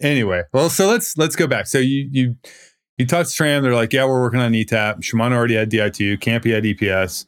[0.00, 1.66] Anyway, well, so let's let's go back.
[1.66, 2.36] So you you
[2.98, 3.62] you touched SRAM.
[3.62, 5.00] They're like, yeah, we're working on ETAP.
[5.00, 6.18] Shimano already had Di2.
[6.18, 7.26] Campy had EPS.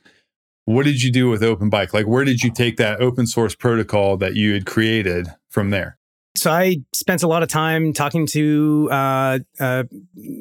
[0.64, 1.92] What did you do with Open Bike?
[1.92, 5.98] Like, where did you take that open source protocol that you had created from there?
[6.36, 9.84] So I spent a lot of time talking to uh, uh,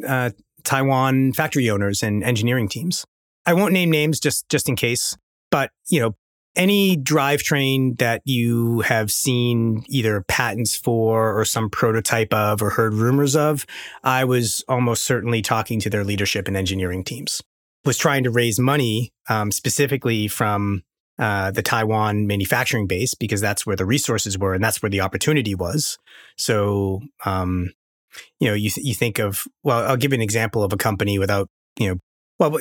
[0.07, 0.29] uh,
[0.63, 3.05] Taiwan factory owners and engineering teams.
[3.45, 5.17] I won't name names just just in case,
[5.49, 6.15] but you know,
[6.55, 12.93] any drivetrain that you have seen either patents for or some prototype of or heard
[12.93, 13.65] rumors of,
[14.03, 17.41] I was almost certainly talking to their leadership and engineering teams.
[17.83, 20.83] Was trying to raise money um, specifically from
[21.17, 25.01] uh, the Taiwan manufacturing base because that's where the resources were and that's where the
[25.01, 25.97] opportunity was.
[26.37, 27.71] So, um,
[28.39, 30.77] you know, you th- you think of well, I'll give you an example of a
[30.77, 31.47] company without
[31.79, 31.95] you know.
[32.41, 32.59] Well,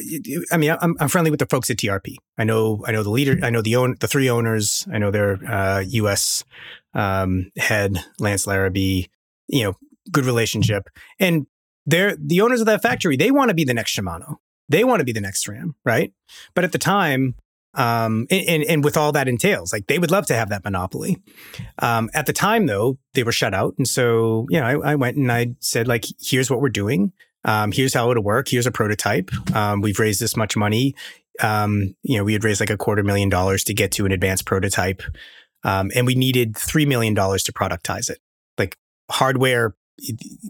[0.52, 2.16] I mean, I'm, I'm friendly with the folks at TRP.
[2.36, 3.38] I know, I know the leader.
[3.42, 4.86] I know the own the three owners.
[4.92, 6.44] I know their uh, U.S.
[6.92, 9.06] Um, head, Lance Larrabee.
[9.48, 9.76] You know,
[10.12, 11.46] good relationship, and
[11.86, 13.16] they're the owners of that factory.
[13.16, 14.36] They want to be the next Shimano.
[14.68, 16.12] They want to be the next SRAM, right?
[16.54, 17.34] But at the time,
[17.72, 20.62] um, and, and, and with all that entails, like they would love to have that
[20.62, 21.16] monopoly.
[21.78, 24.94] Um, at the time, though, they were shut out, and so you know, I, I
[24.96, 27.12] went and I said, like, here's what we're doing.
[27.44, 28.48] Um, here's how it'll work.
[28.48, 29.30] Here's a prototype.
[29.54, 30.94] Um, we've raised this much money.
[31.42, 34.12] Um, you know, we had raised like a quarter million dollars to get to an
[34.12, 35.02] advanced prototype,
[35.64, 38.18] um, and we needed three million dollars to productize it.
[38.58, 38.76] Like
[39.10, 39.74] hardware,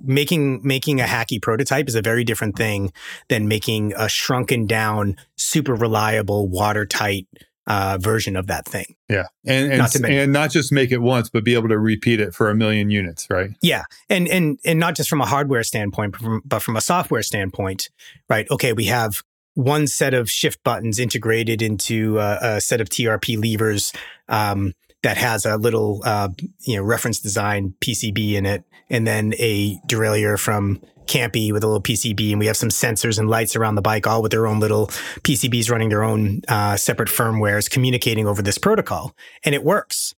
[0.03, 2.93] making making a hacky prototype is a very different thing
[3.29, 7.29] than making a shrunken down, super reliable, watertight
[7.67, 8.97] uh, version of that thing.
[9.09, 12.21] Yeah, and and Not and not just make it once, but be able to repeat
[12.21, 13.51] it for a million units, right?
[13.63, 16.81] Yeah, and and and not just from a hardware standpoint, but from, but from a
[16.81, 17.91] software standpoint,
[18.29, 18.47] right?
[18.51, 19.23] Okay, we have
[19.55, 23.93] one set of shift buttons integrated into a, a set of TRP levers
[24.29, 26.29] um, that has a little uh,
[26.61, 31.67] you know reference design PCB in it, and then a derailleur from Campy with a
[31.67, 34.47] little PCB, and we have some sensors and lights around the bike, all with their
[34.47, 34.87] own little
[35.23, 40.15] PCBs running their own uh, separate firmwares, communicating over this protocol, and it works.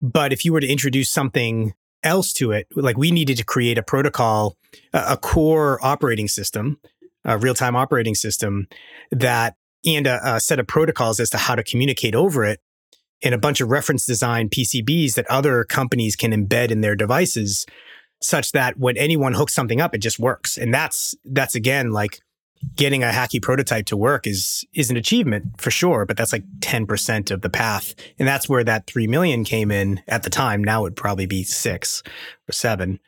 [0.00, 1.74] But if you were to introduce something
[2.04, 4.56] else to it, like we needed to create a protocol,
[4.92, 6.78] a, core operating system,
[7.24, 8.68] a real time operating system
[9.10, 12.60] that, and a, a set of protocols as to how to communicate over it,
[13.24, 17.66] and a bunch of reference design PCBs that other companies can embed in their devices,
[18.20, 20.56] such that when anyone hooks something up, it just works.
[20.56, 22.20] And that's that's again like
[22.74, 26.44] getting a hacky prototype to work is is an achievement for sure, but that's like
[26.60, 27.94] 10% of the path.
[28.18, 30.62] And that's where that 3 million came in at the time.
[30.62, 32.02] Now it'd probably be 6
[32.48, 32.98] or 7.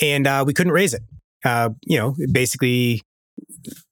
[0.00, 1.02] And uh, we couldn't raise it.
[1.44, 3.02] Uh, you know, basically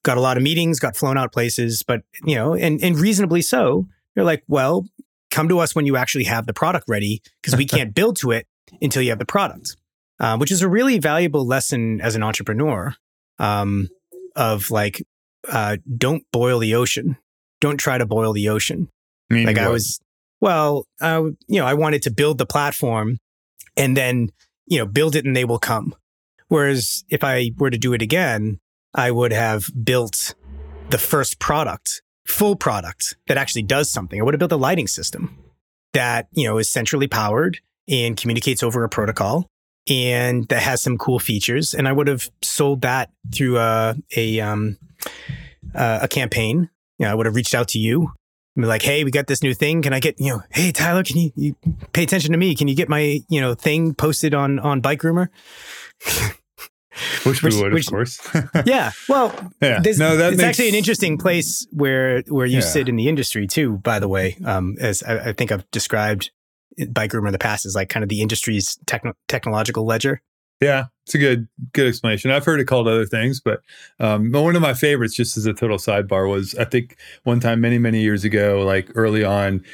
[0.02, 3.42] got a lot of meetings, got flown out places, but you know, and and reasonably
[3.42, 3.86] so.
[4.14, 4.86] They're like, well,
[5.30, 8.30] come to us when you actually have the product ready because we can't build to
[8.30, 8.46] it
[8.80, 9.76] until you have the product,
[10.20, 12.94] uh, which is a really valuable lesson as an entrepreneur
[13.38, 13.88] um,
[14.36, 15.02] of like,
[15.48, 17.16] uh, don't boil the ocean.
[17.60, 18.88] Don't try to boil the ocean.
[19.30, 20.00] Meaning Like I was,
[20.40, 23.18] well, uh, you know, I wanted to build the platform
[23.76, 24.30] and then,
[24.66, 25.94] you know, build it and they will come.
[26.48, 28.58] Whereas if I were to do it again,
[28.94, 30.34] I would have built
[30.90, 34.20] the first product, full product that actually does something.
[34.20, 35.38] I would have built a lighting system
[35.92, 39.46] that, you know, is centrally powered and communicates over a protocol
[39.88, 41.74] and that has some cool features.
[41.74, 44.78] And I would have sold that through a, a, um,
[45.74, 46.68] uh, a campaign.
[46.98, 48.12] You know, I would have reached out to you
[48.56, 49.80] and be like, Hey, we got this new thing.
[49.82, 51.56] Can I get, you know, Hey, Tyler, can you, you
[51.92, 52.54] pay attention to me?
[52.54, 55.28] Can you get my, you know, thing posted on, on Bikerumor?
[57.24, 58.20] which, which- we would, which- of course.
[58.66, 58.90] yeah.
[59.08, 62.60] Well, yeah, this, no, that it's makes, actually an interesting place where where you Yeah.
[62.64, 63.78] sit in the industry too.
[63.78, 66.30] By the way, um, as I, I think I've described
[66.86, 70.22] Bikerumor in the past is like kind of the industry's techno- technological ledger.
[70.60, 72.30] Yeah, it's a good good explanation.
[72.30, 73.62] I've heard it called other things, but
[73.98, 77.60] um, one of my favorites, just as a total sidebar, was I think one time
[77.60, 79.64] many many years ago, like early on,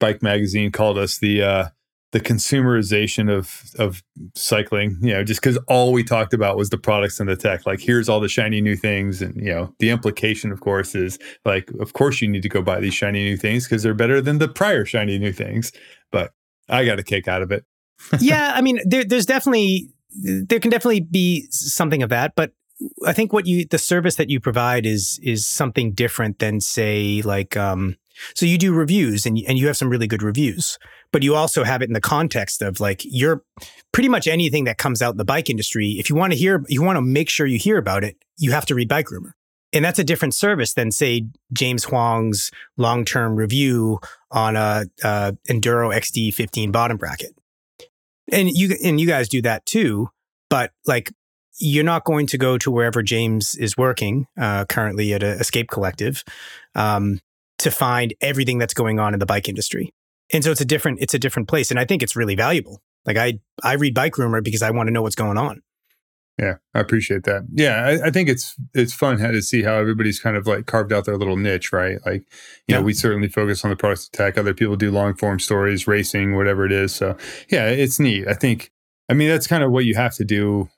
[0.00, 1.68] Bike Magazine called us the uh,
[2.12, 4.02] the consumerization of of
[4.34, 7.66] cycling you know just because all we talked about was the products and the tech
[7.66, 11.18] like here's all the shiny new things and you know the implication of course is
[11.44, 14.20] like of course you need to go buy these shiny new things because they're better
[14.20, 15.72] than the prior shiny new things
[16.10, 16.32] but
[16.68, 17.64] i got a kick out of it
[18.20, 22.52] yeah i mean there, there's definitely there can definitely be something of that but
[23.06, 27.22] i think what you the service that you provide is is something different than say
[27.22, 27.96] like um
[28.34, 30.78] so you do reviews and, and you have some really good reviews,
[31.12, 33.42] but you also have it in the context of like you're
[33.92, 35.96] pretty much anything that comes out in the bike industry.
[35.98, 38.52] If you want to hear, you want to make sure you hear about it, you
[38.52, 39.32] have to read Bikerumor.
[39.72, 43.98] And that's a different service than say James Huang's long-term review
[44.30, 47.34] on a, a Enduro XD15 bottom bracket.
[48.32, 50.10] And you and you guys do that too,
[50.50, 51.12] but like
[51.58, 55.70] you're not going to go to wherever James is working uh, currently at a Escape
[55.70, 56.24] Collective.
[56.74, 57.20] Um,
[57.58, 59.92] to find everything that's going on in the bike industry.
[60.32, 62.80] And so it's a different it's a different place and I think it's really valuable.
[63.04, 65.62] Like I I read Bikerumor because I want to know what's going on.
[66.38, 67.46] Yeah, I appreciate that.
[67.50, 70.92] Yeah, I, I, think it's it's fun to see how everybody's kind of like carved
[70.92, 71.98] out their little niche, right?
[72.04, 72.28] Like, you
[72.68, 72.76] yeah.
[72.76, 74.36] know, we certainly focus on the products tech.
[74.36, 76.94] Other people do long form stories, racing, whatever it is.
[76.94, 77.16] So,
[77.48, 78.28] yeah, it's neat.
[78.28, 78.70] I think.
[79.08, 80.68] I mean, that's kind of what you have to do,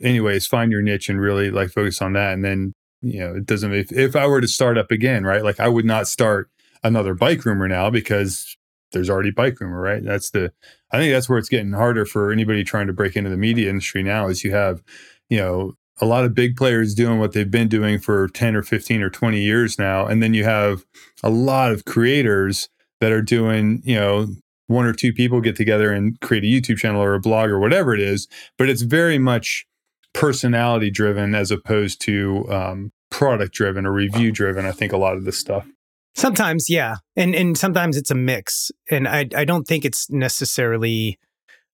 [0.00, 0.46] anyways.
[0.46, 3.72] Find your niche and really like focus on that, and then you know, it doesn't,
[3.72, 6.50] if, if I were to start up again, right, like I would not start
[6.82, 8.56] another Bikerumor now because
[8.92, 10.02] there's already Bikerumor, right?
[10.02, 10.52] That's the,
[10.90, 13.68] I think that's where it's getting harder for anybody trying to break into the media
[13.68, 14.82] industry now is you have,
[15.28, 18.62] you know, a lot of big players doing what they've been doing for 10 or
[18.62, 20.06] 15 or 20 years now.
[20.06, 20.84] And then you have
[21.22, 22.68] a lot of creators
[23.00, 24.28] that are doing, you know,
[24.68, 27.58] one or two people get together and create a YouTube channel or a blog or
[27.58, 29.66] whatever it is, but it's very much
[30.12, 34.66] personality driven as opposed to um, product driven or review driven.
[34.66, 35.66] I think a lot of this stuff.
[36.14, 41.18] Sometimes, yeah, and and sometimes it's a mix, and I I don't think it's necessarily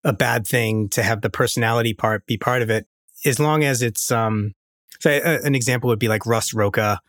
[0.03, 2.87] a bad thing to have the personality part be part of it,
[3.25, 4.53] as long as it's um.
[4.99, 7.01] So a, an example would be like Russ Roca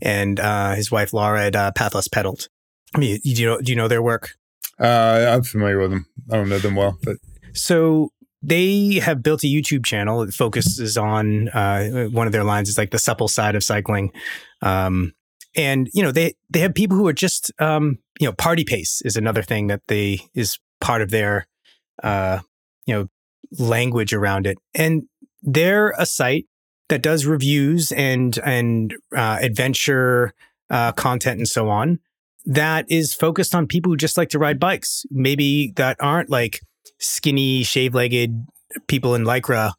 [0.00, 2.48] and uh, his wife Laura at uh, Path Less Pedaled.
[2.94, 4.36] I mean, do you know do you know their work?
[4.78, 6.06] Uh, I'm familiar with them.
[6.30, 7.16] I don't know them well, but
[7.52, 12.68] so they have built a YouTube channel that focuses on uh, one of their lines
[12.68, 14.12] is like the supple side of cycling.
[14.60, 15.14] Um,
[15.54, 19.02] and you know they they have people who are just um, you know party pace
[19.04, 21.46] is another thing that they is part of their
[22.02, 22.40] uh,
[22.86, 23.08] you know
[23.58, 24.58] language around it.
[24.74, 25.04] And
[25.42, 26.46] they're a site
[26.88, 30.32] that does reviews and and uh, adventure
[30.70, 31.98] uh, content and so on
[32.44, 35.06] that is focused on people who just like to ride bikes.
[35.10, 36.60] Maybe that aren't like
[36.98, 38.46] skinny, shave legged
[38.88, 39.72] people in Lycra,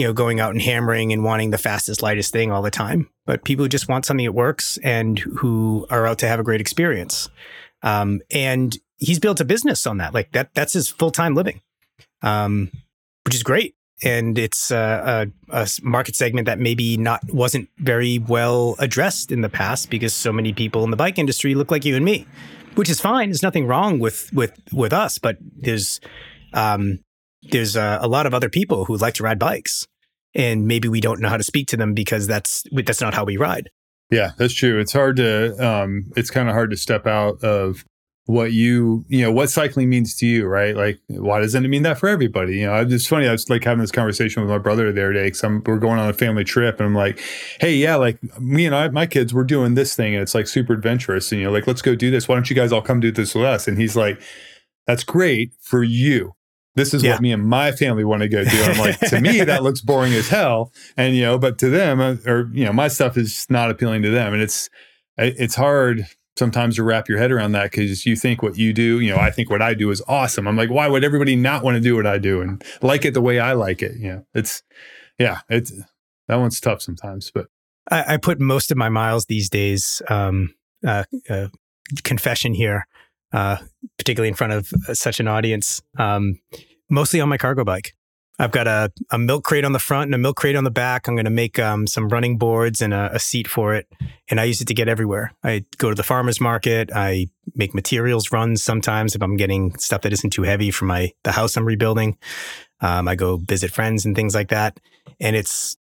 [0.00, 3.10] you know, going out and hammering and wanting the fastest, lightest thing all the time,
[3.26, 6.42] but people who just want something that works and who are out to have a
[6.42, 7.28] great experience.
[7.82, 10.14] Um, and he's built a business on that.
[10.14, 11.60] Like that, that's his full time living,
[12.22, 12.70] um,
[13.26, 13.74] which is great.
[14.02, 19.50] And it's a, a, market segment that maybe not wasn't very well addressed in the
[19.50, 22.26] past because so many people in the bike industry look like you and me,
[22.74, 23.28] which is fine.
[23.28, 26.00] There's nothing wrong with with with us, but there's
[26.54, 27.00] um,
[27.42, 29.86] there's a, a, lot of other people who like to ride bikes,
[30.34, 33.24] and maybe we don't know how to speak to them because that's that's not how
[33.24, 33.70] we ride.
[34.10, 34.80] Yeah, that's true.
[34.80, 37.84] It's hard to um, it's kind of hard to step out of
[38.26, 40.76] what you you know what cycling means to you right?
[40.76, 42.58] Like why doesn't it mean that for everybody?
[42.58, 45.12] You know it's funny i was like having this conversation with my brother the other
[45.12, 47.20] day because we're going on a family trip and i'm like
[47.60, 50.46] hey yeah like me and i my kids we're doing this thing and it's like
[50.46, 52.28] super adventurous and you know like let's go do this.
[52.28, 53.66] Why don't you guys all come do this with us?
[53.66, 54.20] And he's like
[54.86, 56.34] that's great for you
[56.80, 57.12] this is yeah.
[57.12, 58.62] what me and my family want to go do.
[58.62, 60.72] I'm like, to me, that looks boring as hell.
[60.96, 64.02] And, you know, but to them, uh, or, you know, my stuff is not appealing
[64.02, 64.32] to them.
[64.32, 64.70] And it's,
[65.18, 69.00] it's hard sometimes to wrap your head around that because you think what you do,
[69.00, 70.48] you know, I think what I do is awesome.
[70.48, 73.12] I'm like, why would everybody not want to do what I do and like it
[73.12, 73.96] the way I like it?
[73.98, 74.62] You know, it's,
[75.18, 75.72] yeah, it's,
[76.28, 77.48] that one's tough sometimes, but.
[77.90, 80.54] I, I put most of my miles these days, um,
[80.86, 81.48] uh, uh,
[82.04, 82.86] confession here
[83.32, 83.58] uh,
[83.98, 86.38] particularly in front of uh, such an audience, um,
[86.90, 87.94] mostly on my cargo bike.
[88.40, 90.70] I've got a, a milk crate on the front and a milk crate on the
[90.70, 91.06] back.
[91.06, 93.86] I'm going to make um, some running boards and a, a, seat for it.
[94.30, 95.34] And I use it to get everywhere.
[95.44, 96.90] I go to the farmer's market.
[96.94, 101.12] I make materials runs sometimes if I'm getting stuff that isn't too heavy for my
[101.22, 102.16] the house I'm rebuilding.
[102.80, 104.80] Um, I go visit friends and things like that.
[105.20, 105.76] And it's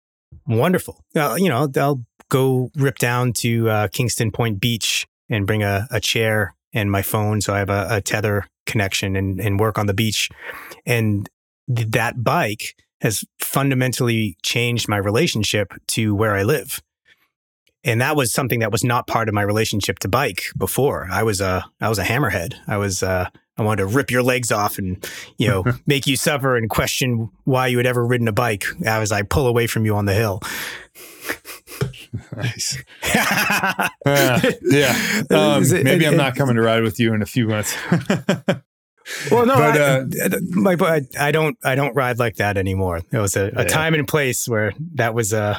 [0.49, 1.05] wonderful.
[1.15, 5.87] Uh, you know, I'll go rip down to uh, Kingston Point Beach and bring a,
[5.93, 7.41] a chair and my phone.
[7.41, 10.29] So I have a, a tether connection and, and work on the beach.
[10.87, 11.29] And
[11.75, 16.81] th- that bike has fundamentally changed my relationship to where I live.
[17.85, 21.09] And that was something that was not part of my relationship to bike before.
[21.11, 22.55] I was a I was a hammerhead.
[22.67, 25.05] I was uh, I wanted to rip your legs off and,
[25.37, 29.11] you know, make you suffer and question why you had ever ridden a bike as
[29.11, 30.41] I pull away from you on the hill.
[32.37, 32.83] Nice.
[33.15, 35.23] uh, yeah.
[35.31, 37.77] Um, maybe I'm not coming to ride with you in a few months.
[39.31, 43.03] well, no, but, uh, I, my, I, I, don't, I don't ride like that anymore.
[43.11, 43.65] It was a, a yeah.
[43.65, 45.59] time and place where that was, uh,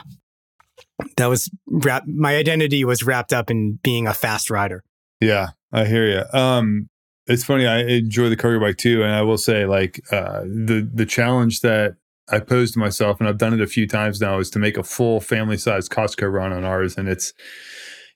[1.18, 4.84] that was wrap, my identity was wrapped up in being a fast rider.
[5.20, 6.24] Yeah, I hear you.
[6.39, 6.89] Um,
[7.30, 7.68] it's funny.
[7.68, 11.62] I enjoy the cargo bike too, and I will say, like, uh, the the challenge
[11.62, 11.95] that
[12.32, 14.77] I posed to myself, and I've done it a few times now, is to make
[14.77, 17.34] a full family size Costco run on ours, and it's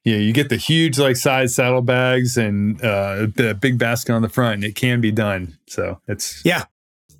[0.03, 4.21] you know, you get the huge like size saddlebags and uh, the big basket on
[4.21, 5.57] the front, and it can be done.
[5.67, 6.65] So it's yeah,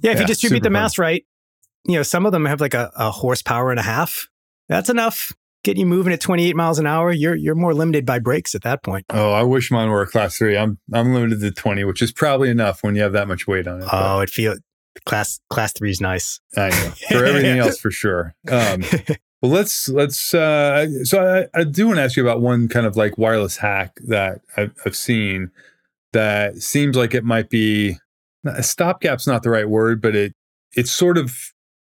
[0.01, 0.11] yeah.
[0.11, 1.03] If yeah, you distribute the mass fun.
[1.03, 1.25] right,
[1.85, 4.27] you know, some of them have like a, a horsepower and a half.
[4.69, 5.33] That's enough
[5.63, 8.61] getting you moving at 28 miles an hour, you're you're more limited by brakes at
[8.63, 9.05] that point.
[9.09, 10.57] Oh, I wish mine were a class three.
[10.57, 13.67] I'm I'm limited to 20, which is probably enough when you have that much weight
[13.67, 13.85] on it.
[13.85, 14.23] Oh, but.
[14.23, 14.59] it feels
[15.05, 16.39] class class three is nice.
[16.55, 18.35] I know for everything else for sure.
[18.49, 18.83] Um,
[19.41, 20.33] well, let's let's.
[20.33, 23.57] Uh, so I, I do want to ask you about one kind of like wireless
[23.57, 25.51] hack that I've, I've seen
[26.13, 27.97] that seems like it might be
[28.45, 30.33] a stopgap's not the right word, but it
[30.75, 31.35] it sort of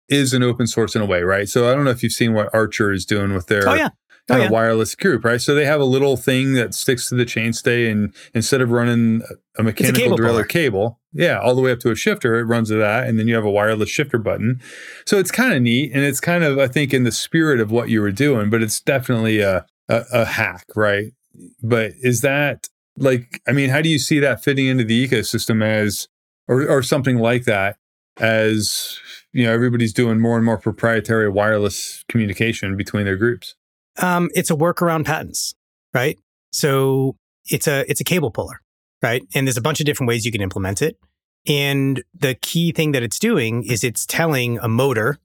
[0.09, 1.47] is an open source in a way, right?
[1.47, 3.89] So I don't know if you've seen what Archer is doing with their oh, yeah.
[4.29, 4.45] Oh, yeah.
[4.45, 5.41] of wireless group, right?
[5.41, 9.21] So they have a little thing that sticks to the chainstay, and instead of running
[9.57, 12.69] a mechanical a derailleur cable, yeah, all the way up to a shifter, it runs
[12.69, 14.61] to that, and then you have a wireless shifter button.
[15.05, 17.71] So it's kind of neat, and it's kind of I think in the spirit of
[17.71, 21.11] what you were doing, but it's definitely a, a, a hack, right?
[21.61, 25.63] But is that like I mean, how do you see that fitting into the ecosystem
[25.63, 26.07] as
[26.47, 27.77] or or something like that
[28.17, 28.99] as
[29.33, 33.55] you know everybody's doing more and more proprietary wireless communication between their groups
[33.97, 35.53] um, it's a workaround patents
[35.93, 36.17] right?
[36.51, 37.15] So
[37.45, 38.61] it's a it's a cable puller
[39.01, 39.23] right?
[39.33, 40.95] And there's a bunch of different ways you can implement it.
[41.47, 45.17] And the key thing that it's doing is it's telling a motor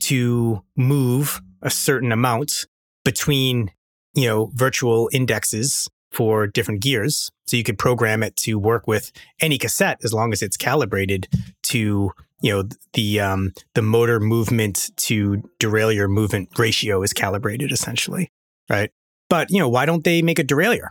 [0.00, 2.66] to move a certain amount
[3.04, 3.70] between
[4.14, 7.30] you know virtual indexes for different gears.
[7.46, 11.28] So you could program it to work with any cassette as long as it's calibrated
[11.64, 12.10] to
[12.40, 18.30] you know the um, the motor movement to derailleur movement ratio is calibrated essentially,
[18.68, 18.90] right?
[19.28, 20.88] But you know why don't they make a derailleur?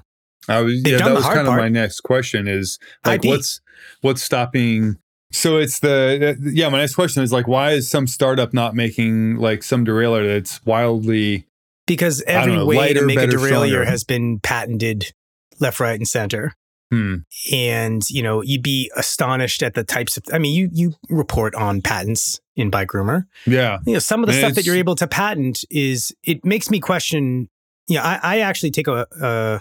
[0.47, 1.47] I was, yeah, that was kind part.
[1.47, 2.47] of my next question.
[2.47, 3.27] Is like ID.
[3.29, 3.61] what's
[4.01, 4.97] what's stopping?
[5.31, 6.69] So it's the yeah.
[6.69, 10.65] My next question is like, why is some startup not making like some derailleur that's
[10.65, 11.45] wildly
[11.85, 15.11] because every know, way lighter, to make a derailleur has been patented
[15.59, 16.53] left, right, and center.
[16.91, 17.17] Hmm.
[17.53, 21.53] And, you know, you'd be astonished at the types of, I mean, you, you report
[21.53, 23.25] on patents in Bikerumor.
[23.45, 23.77] Yeah.
[23.85, 26.71] You know, some of the and stuff that you're able to patent is, it makes
[26.71, 27.47] me question,
[27.87, 29.59] you know, I, I actually take a, uh,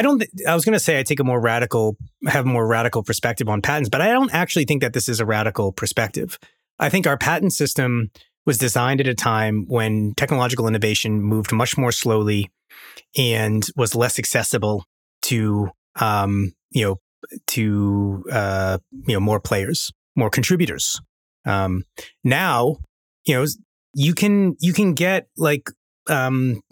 [0.00, 2.66] don't, th- I was going to say I take a more radical, have a more
[2.66, 6.38] radical perspective on patents, but I don't actually think that this is a radical perspective.
[6.78, 8.10] I think our patent system
[8.46, 12.50] was designed at a time when technological innovation moved much more slowly
[13.16, 14.86] and was less accessible
[15.22, 15.70] to
[16.00, 17.00] um, you know,
[17.48, 21.00] to uh, you know more players, more contributors.
[21.44, 21.84] Um,
[22.24, 22.76] now,
[23.24, 23.46] you know,
[23.94, 25.70] you can you can get like
[26.08, 26.62] um,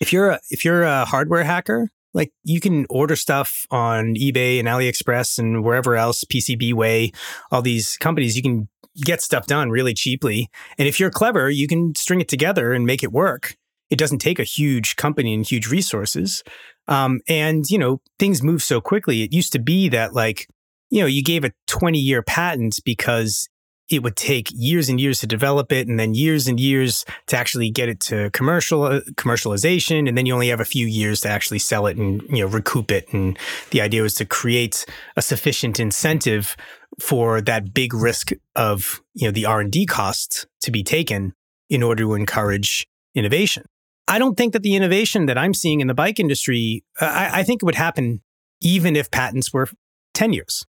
[0.00, 4.58] if you're a, if you're a hardware hacker, like you can order stuff on eBay
[4.58, 7.14] and AliExpress and wherever else, PCBWay,
[7.50, 8.68] all these companies, you can
[9.04, 10.48] get stuff done really cheaply.
[10.78, 13.56] And if you're clever, you can string it together and make it work.
[13.90, 16.42] It doesn't take a huge company and huge resources.
[16.88, 19.22] Um, and, you know, things move so quickly.
[19.22, 20.48] It used to be that, like,
[20.90, 23.48] you know, you gave a 20 year patent because
[23.88, 27.36] it would take years and years to develop it and then years and years to
[27.36, 30.08] actually get it to commercial uh, commercialization.
[30.08, 32.46] And then you only have a few years to actually sell it and you know
[32.46, 33.12] recoup it.
[33.12, 33.38] And
[33.70, 36.56] the idea was to create a sufficient incentive
[36.98, 41.34] for that big risk of you know the R&D costs to be taken
[41.68, 43.64] in order to encourage innovation
[44.08, 47.40] I don't think that the innovation that I'm seeing in the bike industry, uh, I,
[47.40, 48.22] I think it would happen
[48.60, 49.68] even if patents were
[50.14, 50.64] 10 years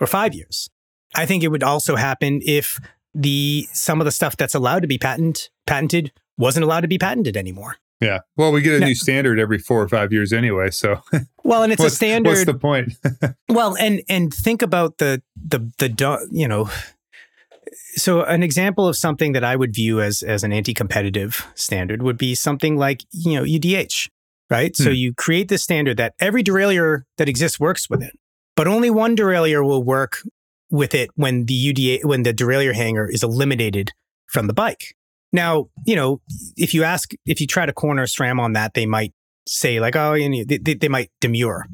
[0.00, 0.68] or five years.
[1.14, 2.78] I think it would also happen if
[3.14, 6.98] the some of the stuff that's allowed to be patent patented wasn't allowed to be
[6.98, 7.76] patented anymore.
[8.00, 8.20] Yeah.
[8.36, 10.70] Well, we get a new standard every four or five years anyway.
[10.70, 11.02] So
[11.44, 12.30] well, and it's a standard.
[12.30, 12.94] What's the point?
[13.48, 16.68] well, and and think about the the the you know
[17.94, 22.18] so an example of something that I would view as as an anti-competitive standard would
[22.18, 24.08] be something like, you know, UDH,
[24.50, 24.74] right?
[24.76, 24.82] Hmm.
[24.82, 28.18] So you create this standard that every derailleur that exists works with it,
[28.56, 30.18] but only one derailleur will work
[30.70, 33.92] with it when the UDA when the derailleur hanger is eliminated
[34.26, 34.94] from the bike.
[35.32, 36.20] Now, you know,
[36.56, 39.12] if you ask if you try to corner SRAM on that, they might
[39.46, 41.66] say like, oh, you know, they, they, they might demur.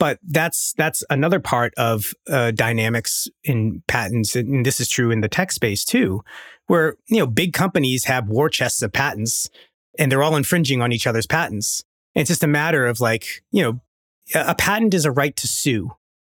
[0.00, 5.20] But that's that's another part of uh, dynamics in patents, and this is true in
[5.20, 6.24] the tech space too,
[6.68, 9.50] where you know big companies have war chests of patents,
[9.98, 11.84] and they're all infringing on each other's patents.
[12.14, 13.80] And it's just a matter of like you know,
[14.34, 15.90] a patent is a right to sue,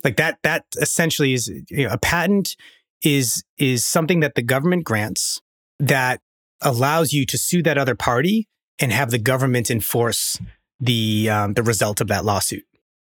[0.04, 0.40] like that.
[0.42, 2.56] That essentially is you know, a patent
[3.02, 5.40] is is something that the government grants
[5.78, 6.20] that
[6.60, 8.46] allows you to sue that other party
[8.78, 10.38] and have the government enforce
[10.80, 12.64] the um, the result of that lawsuit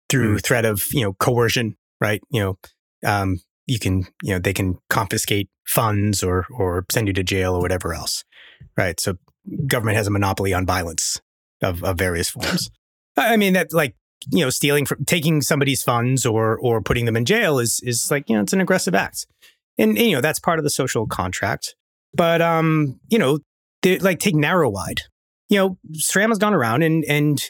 [0.09, 0.43] through mm.
[0.43, 2.21] threat of you know coercion, right?
[2.29, 2.59] You know,
[3.05, 7.55] um, you can you know they can confiscate funds or or send you to jail
[7.55, 8.23] or whatever else,
[8.77, 8.99] right?
[8.99, 9.15] So
[9.67, 11.21] government has a monopoly on violence
[11.61, 12.69] of, of various forms.
[13.17, 13.95] I mean that like
[14.31, 18.09] you know stealing from taking somebody's funds or or putting them in jail is is
[18.11, 19.25] like you know it's an aggressive act,
[19.77, 21.75] and, and you know that's part of the social contract.
[22.13, 23.39] But um, you know,
[23.83, 25.01] like take Narrowwide.
[25.47, 27.41] You know, SRAM has gone around and and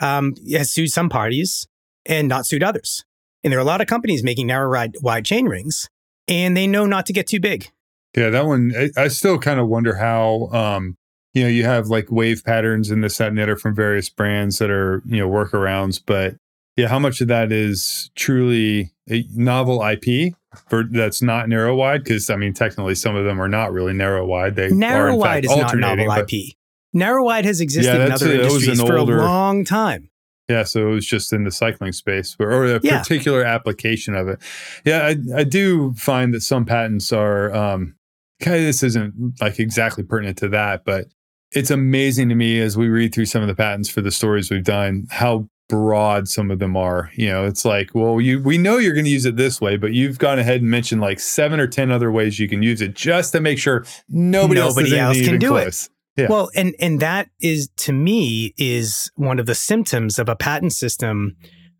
[0.00, 1.68] um, has sued some parties
[2.06, 3.04] and not suit others.
[3.42, 5.88] And there are a lot of companies making narrow wide chain rings,
[6.26, 7.70] and they know not to get too big.
[8.16, 10.96] Yeah, that one, I, I still kind of wonder how, um,
[11.34, 14.70] you know, you have like wave patterns in the set knitter from various brands that
[14.70, 16.36] are, you know, workarounds, but
[16.76, 20.34] yeah, how much of that is truly a novel IP
[20.68, 22.02] for that's not narrow wide?
[22.02, 24.56] Because I mean, technically, some of them are not really narrow wide.
[24.56, 26.54] They narrow wide is not novel IP.
[26.92, 30.10] Narrow wide has existed yeah, in other a, industries for older, a long time.
[30.48, 32.98] Yeah, so it was just in the cycling space or, or a yeah.
[32.98, 34.40] particular application of it.
[34.84, 37.94] Yeah, I, I do find that some patents are um,
[38.40, 41.06] kind of this isn't like exactly pertinent to that, but
[41.52, 44.50] it's amazing to me as we read through some of the patents for the stories
[44.50, 47.10] we've done how broad some of them are.
[47.14, 49.76] You know, it's like, well, you we know you're going to use it this way,
[49.76, 52.80] but you've gone ahead and mentioned like seven or ten other ways you can use
[52.80, 55.86] it just to make sure nobody, nobody else, else can do close.
[55.86, 55.90] it.
[56.16, 56.28] Yeah.
[56.28, 60.72] Well, and and that is to me is one of the symptoms of a patent
[60.72, 61.36] system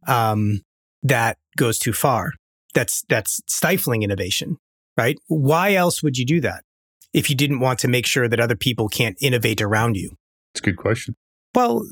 [0.09, 0.63] um,
[1.03, 2.33] that goes too far.
[2.75, 4.57] That's that's stifling innovation,
[4.97, 5.17] right?
[5.29, 6.65] Why else would you do that
[7.13, 10.17] if you didn't want to make sure that other people can't innovate around you?
[10.53, 11.15] It's a good question.
[11.55, 11.87] Well,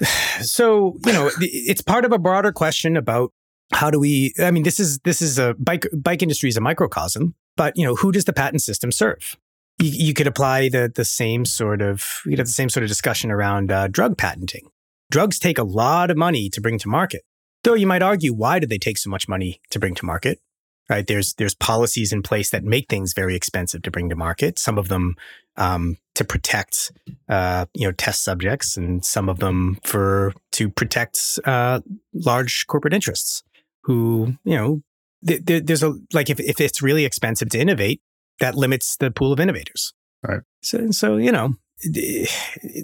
[0.42, 3.32] so you know, it's part of a broader question about
[3.72, 4.32] how do we?
[4.38, 7.84] I mean, this is this is a bike bike industry is a microcosm, but you
[7.84, 9.36] know, who does the patent system serve?
[9.80, 12.88] You, you, could apply the the same sort of you know the same sort of
[12.88, 14.70] discussion around uh, drug patenting.
[15.10, 17.22] Drugs take a lot of money to bring to market.
[17.64, 20.40] Though you might argue, why do they take so much money to bring to market?
[20.88, 21.06] Right?
[21.06, 24.58] There's there's policies in place that make things very expensive to bring to market.
[24.58, 25.16] Some of them
[25.56, 26.92] um, to protect
[27.28, 31.80] uh, you know test subjects, and some of them for to protect uh,
[32.12, 33.42] large corporate interests
[33.84, 34.82] who you know
[35.26, 38.00] th- there's a like if if it's really expensive to innovate,
[38.40, 39.94] that limits the pool of innovators.
[40.26, 40.40] Right.
[40.62, 42.28] So, so you know, it,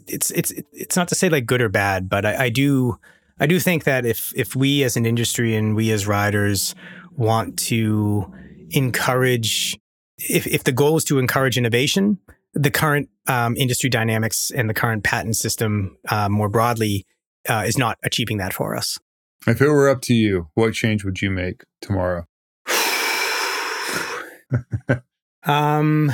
[0.07, 2.98] it's it's it's not to say like good or bad, but I, I do
[3.38, 6.74] I do think that if if we as an industry and we as riders
[7.12, 8.32] want to
[8.70, 9.78] encourage,
[10.18, 12.18] if if the goal is to encourage innovation,
[12.54, 17.04] the current um, industry dynamics and the current patent system uh, more broadly
[17.48, 18.98] uh, is not achieving that for us.
[19.46, 22.26] If it were up to you, what change would you make tomorrow?
[25.47, 26.12] Um,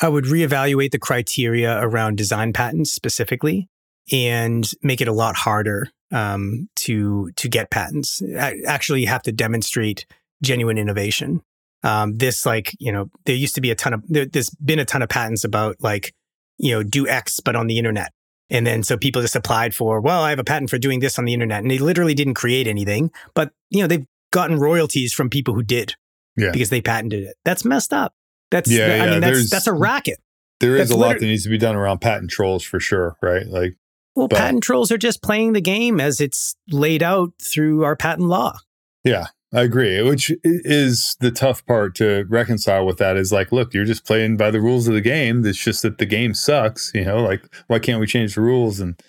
[0.00, 3.68] I would reevaluate the criteria around design patents specifically
[4.10, 8.22] and make it a lot harder um, to to get patents.
[8.38, 10.06] I actually, have to demonstrate
[10.42, 11.42] genuine innovation.
[11.84, 14.78] Um, this, like, you know, there used to be a ton of there, there's been
[14.78, 16.14] a ton of patents about like,
[16.58, 18.12] you know, do X but on the internet.
[18.50, 21.18] And then so people just applied for, well, I have a patent for doing this
[21.18, 25.12] on the internet, and they literally didn't create anything, but you know, they've gotten royalties
[25.12, 25.94] from people who did
[26.36, 26.50] yeah.
[26.52, 27.36] because they patented it.
[27.44, 28.14] That's messed up.
[28.52, 30.20] That's yeah, I yeah, mean that's that's a racket.
[30.60, 33.16] There is that's a lot that needs to be done around patent trolls for sure,
[33.22, 33.46] right?
[33.46, 33.76] Like
[34.14, 37.96] well, but, patent trolls are just playing the game as it's laid out through our
[37.96, 38.58] patent law.
[39.04, 40.02] Yeah, I agree.
[40.02, 44.36] Which is the tough part to reconcile with that is like, look, you're just playing
[44.36, 45.44] by the rules of the game.
[45.46, 48.80] It's just that the game sucks, you know, like why can't we change the rules
[48.80, 49.00] and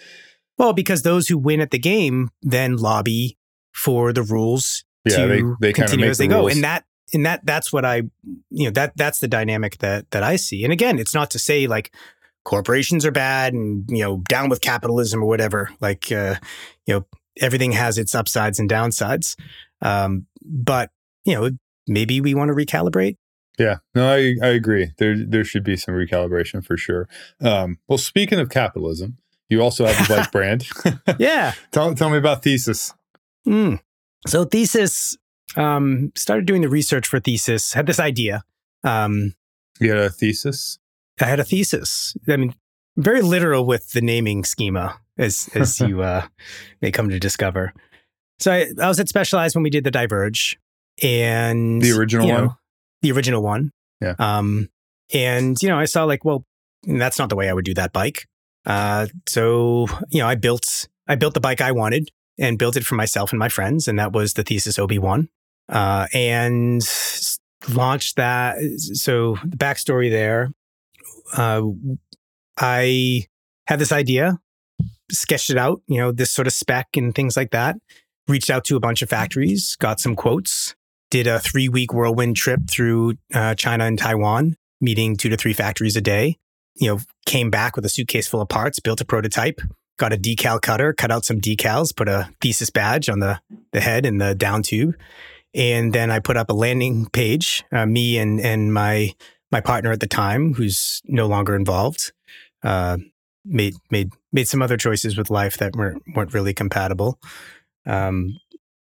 [0.57, 3.37] well, because those who win at the game then lobby
[3.73, 6.47] for the rules yeah, to they, they continue as they the go.
[6.47, 8.03] And that and that that's what I
[8.49, 10.63] you know that that's the dynamic that that I see.
[10.63, 11.93] And again, it's not to say like
[12.43, 15.69] corporations are bad and you know down with capitalism or whatever.
[15.79, 16.35] Like uh,
[16.85, 17.05] you know
[17.39, 19.35] everything has its upsides and downsides.
[19.81, 20.89] Um, but
[21.25, 21.51] you know
[21.87, 23.17] maybe we want to recalibrate.
[23.59, 24.91] Yeah, no, I I agree.
[24.97, 27.07] There there should be some recalibration for sure.
[27.41, 29.17] Um, well, speaking of capitalism,
[29.49, 30.67] you also have a bike brand.
[31.19, 32.93] yeah, tell tell me about Thesis.
[33.47, 33.79] Mm.
[34.25, 35.17] So Thesis
[35.55, 38.43] um, started doing the research for thesis, had this idea.
[38.83, 39.35] Um,
[39.79, 40.79] you had a thesis?
[41.21, 42.15] I had a thesis.
[42.27, 42.55] I mean,
[42.97, 46.27] very literal with the naming schema, as as you uh,
[46.81, 47.73] may come to discover.
[48.39, 50.59] So I, I was at Specialized when we did the Diverge,
[51.01, 52.55] and The original you know, one?
[53.01, 53.71] the original one.
[54.01, 54.15] Yeah.
[54.19, 54.69] Um,
[55.13, 56.45] and you know, I saw like, well,
[56.83, 58.27] that's not the way I would do that bike.
[58.65, 62.85] Uh, so you know, I built I built the bike I wanted and built it
[62.85, 65.29] for myself and my friends, and that was the Thesis OB one.
[65.69, 66.81] Uh, and
[67.69, 68.57] launched that.
[68.77, 70.51] So the backstory there,
[71.35, 71.63] uh,
[72.57, 73.25] I
[73.67, 74.39] had this idea,
[75.11, 77.77] sketched it out, you know, this sort of spec and things like that.
[78.27, 80.75] Reached out to a bunch of factories, got some quotes,
[81.11, 85.53] did a three week whirlwind trip through uh, China and Taiwan, meeting two to three
[85.53, 86.37] factories a day.
[86.75, 89.61] You know, came back with a suitcase full of parts, built a prototype,
[89.97, 93.41] got a decal cutter, cut out some decals, put a thesis badge on the,
[93.73, 94.95] the head and the down tube.
[95.55, 99.13] And then I put up a landing page, uh, me and, and my,
[99.51, 102.11] my partner at the time, who's no longer involved,
[102.63, 102.97] uh,
[103.45, 107.19] made, made, made some other choices with life that weren't, weren't really compatible.
[107.85, 108.39] Um,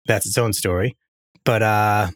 [0.07, 0.97] that's its own story.
[1.45, 2.11] But, uh,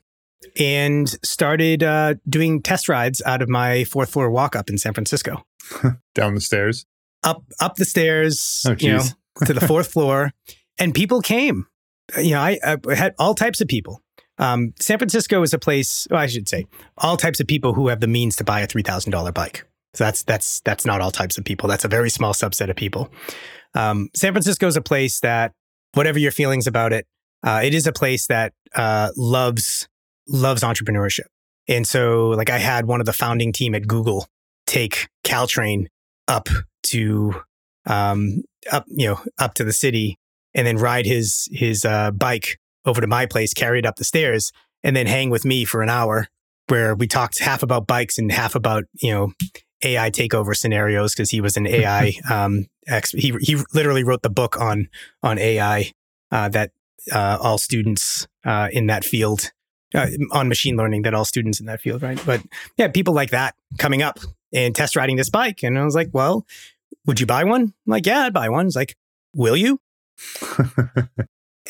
[0.57, 4.93] and started uh, doing test rides out of my fourth floor walk up in San
[4.93, 5.45] Francisco
[6.15, 6.87] Down the stairs.
[7.25, 9.03] up up the stairs, Oh, you know,
[9.45, 10.33] to the fourth floor,
[10.79, 11.67] and people came.
[12.17, 14.03] You know, I, I had all types of people.
[14.39, 16.07] Um, San Francisco is a place.
[16.11, 16.67] Well, I should say
[16.99, 19.67] all types of people who have the means to buy a three thousand dollar bike.
[19.95, 21.69] So that's that's that's not all types of people.
[21.69, 23.11] That's a very small subset of people.
[23.75, 25.53] Um, San Francisco is a place that,
[25.95, 27.07] whatever your feelings about it,
[27.43, 29.89] uh, it is a place that uh, loves
[30.29, 31.27] loves entrepreneurship.
[31.69, 34.29] And so, like, I had one of the founding team at Google
[34.67, 35.87] take Caltrain
[36.29, 36.49] up
[36.85, 37.35] to
[37.87, 40.19] um, up you know up to the city
[40.55, 44.05] and then ride his his uh, bike over to my place, carry it up the
[44.05, 46.29] stairs, and then hang with me for an hour
[46.69, 49.33] where we talked half about bikes and half about you know
[49.85, 54.31] AI takeover scenarios because he was an AI um, ex- he he literally wrote the
[54.31, 54.89] book on
[55.23, 55.93] on AI
[56.31, 56.71] uh, that
[57.13, 59.53] uh, all students uh, in that field
[59.95, 62.21] uh, on machine learning that all students in that field right?
[62.25, 62.43] But
[62.77, 64.19] yeah people like that coming up
[64.53, 66.47] and test riding this bike and I was like well
[67.07, 67.63] would you buy one?
[67.63, 68.67] I'm like yeah I'd buy one.
[68.67, 68.97] It's like
[69.35, 69.81] will you?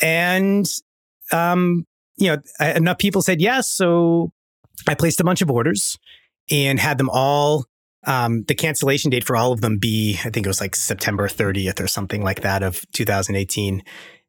[0.01, 0.67] And
[1.31, 1.85] um,
[2.17, 2.41] you know,
[2.75, 3.69] enough people said yes.
[3.69, 4.31] So
[4.87, 5.97] I placed a bunch of orders
[6.49, 7.65] and had them all.
[8.05, 11.27] Um, the cancellation date for all of them be, I think it was like September
[11.27, 13.83] 30th or something like that of 2018.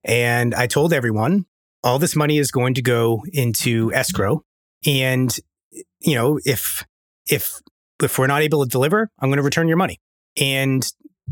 [0.04, 1.46] And I told everyone
[1.84, 4.42] all this money is going to go into escrow.
[4.86, 5.34] And,
[6.00, 6.84] you know, if,
[7.26, 7.52] if,
[8.02, 10.00] if we're not able to deliver, I'm going to return your money.
[10.40, 10.86] And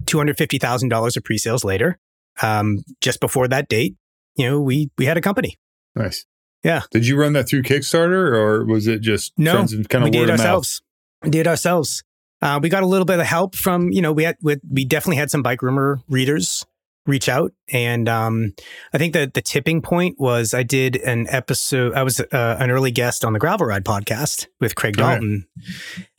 [0.05, 1.99] $250,000 of pre-sales later,
[2.43, 3.97] um, just before that date,
[4.37, 5.59] you know, we, we had a company.
[5.95, 6.27] Nice.
[6.63, 6.83] Yeah.
[6.91, 10.11] Did you run that through Kickstarter or was it just No, friends and kind we
[10.11, 10.47] of did word it of mouth?
[10.47, 10.83] ourselves.
[11.23, 12.03] We did it ourselves.
[12.43, 14.85] Uh, we got a little bit of help from, you know, we had, we, we
[14.85, 16.67] definitely had some Bikerumor readers
[17.07, 17.53] reach out.
[17.73, 18.53] And um,
[18.93, 22.71] I think that the tipping point was I did an episode, I was uh, an
[22.71, 24.97] early guest on the Gravel Ride podcast with Craig.
[24.97, 25.47] Dalton.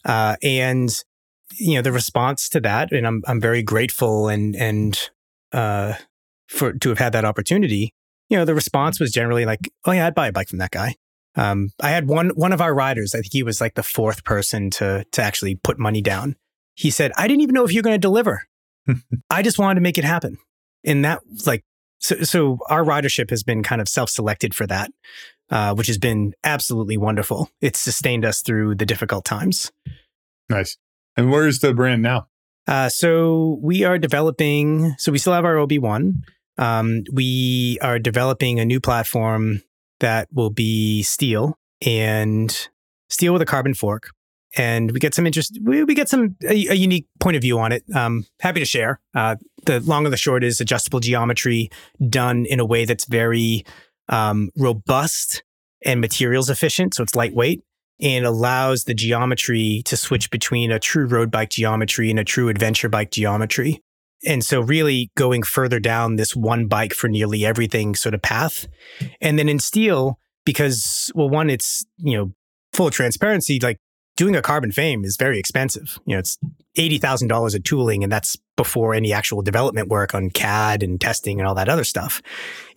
[0.06, 0.90] Uh, and,
[1.60, 5.10] you know, the response to that, and I'm, I'm very grateful and, and,
[5.52, 5.94] uh,
[6.48, 7.94] for, to have had that opportunity,
[8.30, 10.72] you know, the response was generally like, oh yeah, I'd buy a bike from that
[10.72, 10.96] guy.
[11.36, 13.14] Um, I had one one of our riders.
[13.14, 16.36] I think he was like the fourth person to to actually put money down.
[16.74, 18.48] He said, "I didn't even know if you're going to deliver.
[19.30, 20.38] I just wanted to make it happen."
[20.84, 21.64] And that like
[22.00, 24.92] so so our ridership has been kind of self selected for that,
[25.52, 27.52] uh, which has been absolutely wonderful.
[27.62, 29.72] It's sustained us through the difficult times.
[30.50, 30.78] Nice.
[31.16, 32.28] And where is the brand now?
[32.68, 34.96] Uh, so we are developing.
[34.98, 36.24] So we still have our OB one.
[36.58, 39.62] Um, we are developing a new platform
[40.00, 42.70] that will be steel and
[43.10, 44.12] steel with a carbon fork.
[44.56, 45.60] And we get some interest.
[45.64, 47.84] We, we get some a, a unique point of view on it.
[47.94, 49.00] Um, happy to share.
[49.14, 49.36] Uh,
[49.66, 51.70] the long and the short is adjustable geometry
[52.10, 53.66] done in a way that's very
[54.10, 55.44] um, robust
[55.86, 56.96] and materials efficient.
[56.96, 57.64] So it's lightweight
[58.00, 62.50] and allows the geometry to switch between a true road bike geometry and a true
[62.50, 63.82] adventure bike geometry.
[64.26, 68.68] And so, really going further down this one bike for nearly everything sort of path.
[69.22, 72.34] And then in steel, because, well, one, it's, you know,
[72.74, 73.78] full transparency, like
[74.16, 76.00] doing a carbon frame is very expensive.
[76.06, 76.38] You know, it's
[76.78, 81.48] $80,000 of tooling, and that's before any actual development work on CAD and testing and
[81.48, 82.22] all that other stuff.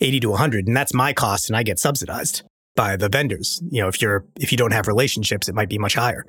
[0.01, 0.69] 80 to 100.
[0.69, 2.43] And that's my cost, and I get subsidized
[2.77, 3.63] by the vendors.
[3.71, 6.25] You know, if you're if you don't have relationships, it might be much higher.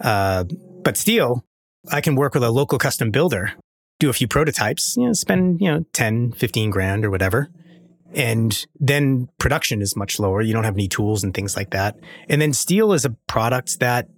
[0.00, 0.44] Uh,
[0.82, 1.44] but steel,
[1.92, 3.52] I can work with a local custom builder,
[3.98, 7.48] do a few prototypes, you know, spend, you know, 10, 15 grand or whatever.
[8.14, 10.40] And then production is much lower.
[10.40, 11.96] You don't have any tools and things like that.
[12.28, 14.08] And then steel is a product that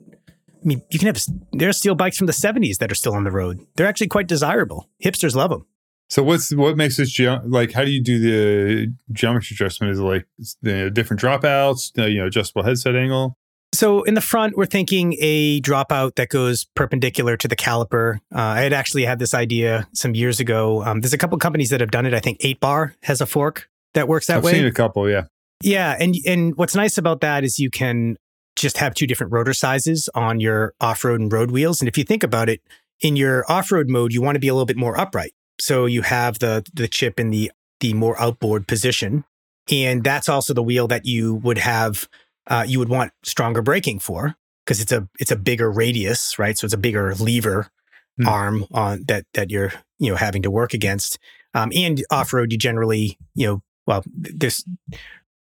[0.67, 1.23] I mean, you can have
[1.53, 3.65] there are steel bikes from the 70s that are still on the road.
[3.77, 4.89] They're actually quite desirable.
[5.05, 5.67] Hipsters love them.
[6.09, 7.73] So what's what makes this ge- like?
[7.73, 9.93] How do you do the geometry adjustment?
[9.93, 10.27] Is it like
[10.63, 11.91] the different dropouts?
[11.97, 13.39] You know, adjustable headset angle.
[13.73, 18.17] So in the front, we're thinking a dropout that goes perpendicular to the caliper.
[18.35, 20.83] Uh, I had actually had this idea some years ago.
[20.83, 22.15] Um, there's a couple companies that have done it.
[22.15, 24.53] I think Eight Bar has a fork that works that way.
[24.53, 25.25] I've seen a couple, yeah.
[25.63, 28.17] Yeah, and and what's nice about that is you can
[28.57, 31.81] just have two different rotor sizes on your off-road and road wheels.
[31.81, 32.63] And if you think about it,
[33.01, 35.33] in your off-road mode, you want to be a little bit more upright.
[35.61, 37.51] So you have the the chip in the
[37.81, 39.25] the more outboard position,
[39.71, 42.09] and that's also the wheel that you would have
[42.49, 46.57] uh, you would want stronger braking for because it's a it's a bigger radius, right?
[46.57, 47.71] So it's a bigger lever
[48.19, 48.29] Hmm.
[48.29, 51.19] arm on that that you're you know having to work against.
[51.53, 54.65] Um, and off road, you generally you know well there's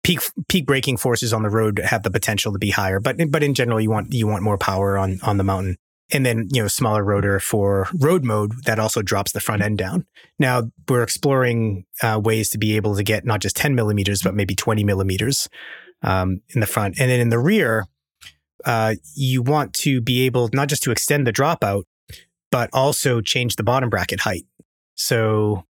[0.05, 3.43] peak peak braking forces on the road have the potential to be higher, but but
[3.43, 5.77] in general you want you want more power on on the mountain.
[6.15, 9.79] And then, you know, smaller rotor for road mode that also drops the front end
[9.79, 10.05] down.
[10.39, 14.35] Now we're exploring uh, ways to be able to get not just 10 millimeters, but
[14.35, 15.49] maybe 20 millimeters
[16.03, 17.01] um, in the front.
[17.01, 17.87] And then in the rear,
[18.65, 21.85] uh, you want to be able not just to extend the dropout,
[22.51, 24.47] but also change the bottom bracket height.
[24.95, 25.65] So,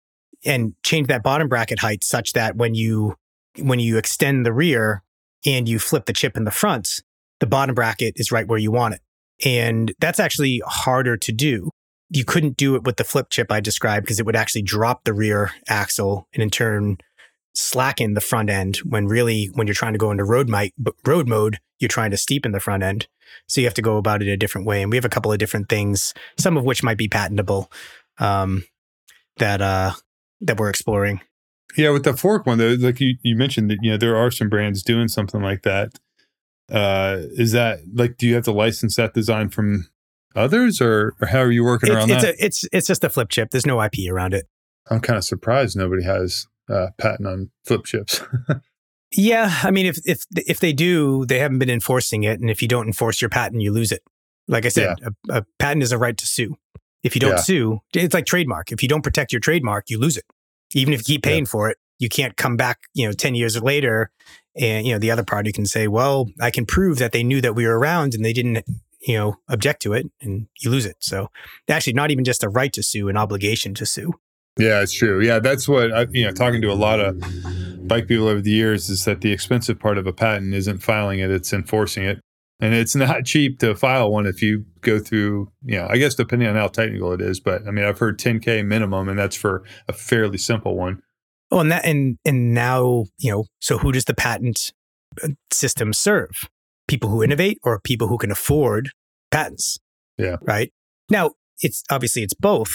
[0.43, 3.15] and change that bottom bracket height such that when you
[3.59, 5.03] when you extend the rear
[5.45, 7.01] and you flip the chip in the front,
[7.39, 9.01] the bottom bracket is right where you want it.
[9.45, 11.69] And that's actually harder to do.
[12.09, 15.03] You couldn't do it with the flip chip I described because it would actually drop
[15.03, 16.97] the rear axle and in turn
[17.53, 20.73] slacken the front end when really when you're trying to go into road, mi-
[21.05, 23.07] road mode, you're trying to steepen the front end.
[23.47, 24.81] So you have to go about it a different way.
[24.81, 27.71] And we have a couple of different things, some of which might be patentable,
[28.19, 28.63] um,
[29.37, 29.93] that uh,
[30.41, 31.21] that we're exploring.
[31.77, 34.31] Yeah, with the fork one though, like you, you mentioned that you know there are
[34.31, 35.99] some brands doing something like that.
[36.69, 39.89] Uh, is that like do you have to license that design from
[40.35, 42.35] others, or or how are you working It's around it's, that?
[42.35, 43.51] a, it's it's just a flip chip.
[43.51, 44.47] There's no IP around it.
[44.89, 48.21] I'm kind of surprised nobody has uh, patent on flip chips.
[49.13, 52.61] Yeah, I mean, if if if they do, they haven't been enforcing it, and if
[52.61, 54.03] you don't enforce your patent, you lose it.
[54.47, 54.95] Like I said,
[55.29, 56.55] a, a patent is a right to sue.
[57.03, 57.41] If you don't Yeah.
[57.41, 58.71] sue, it's like trademark.
[58.71, 60.23] If you don't protect your trademark, you lose it.
[60.73, 62.77] Even if you keep paying for it, you can't come back.
[62.93, 64.11] You know, ten years later,
[64.55, 67.41] and you know the other party can say, "Well, I can prove that they knew
[67.41, 68.63] that we were around and they didn't."
[69.01, 70.95] You know, object to it, and you lose it.
[70.99, 71.31] So,
[71.67, 74.13] actually, not even just a right to sue, an obligation to sue.
[74.57, 75.21] Yeah, it's true.
[75.21, 76.31] Yeah, that's what I, you know.
[76.31, 77.19] Talking to a lot of
[77.87, 81.19] bike people over the years is that the expensive part of a patent isn't filing
[81.19, 82.19] it; it's enforcing it,
[82.59, 85.51] and it's not cheap to file one if you go through.
[85.63, 88.19] You know, I guess depending on how technical it is, but I mean, I've heard
[88.19, 91.01] 10k minimum, and that's for a fairly simple one.
[91.49, 93.45] Oh, and that and and now you know.
[93.61, 94.73] So who does the patent
[95.23, 96.49] uh, system serve?
[96.87, 98.89] People who innovate or people who can afford
[99.31, 99.79] patents?
[100.17, 100.37] Yeah.
[100.41, 100.73] Right
[101.09, 101.31] now,
[101.61, 102.71] it's obviously it's both,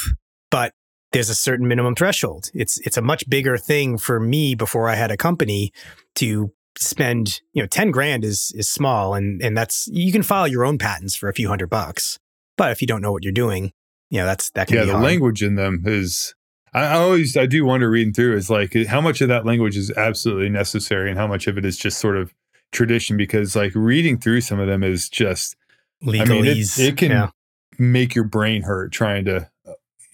[0.50, 0.72] but
[1.12, 2.50] there's a certain minimum threshold.
[2.54, 5.72] It's it's a much bigger thing for me before I had a company
[6.16, 7.40] to spend.
[7.52, 10.78] You know, ten grand is is small, and and that's you can file your own
[10.78, 12.18] patents for a few hundred bucks.
[12.56, 13.72] But if you don't know what you're doing,
[14.10, 15.04] you know that's that can Yeah, be the hard.
[15.04, 16.34] language in them is.
[16.74, 19.90] I always, I do wonder reading through is like how much of that language is
[19.92, 22.34] absolutely necessary, and how much of it is just sort of
[22.70, 23.16] tradition.
[23.16, 25.56] Because like reading through some of them is just
[26.02, 27.30] I mean, it- it can- yeah.
[27.78, 29.48] make your brain hurt trying to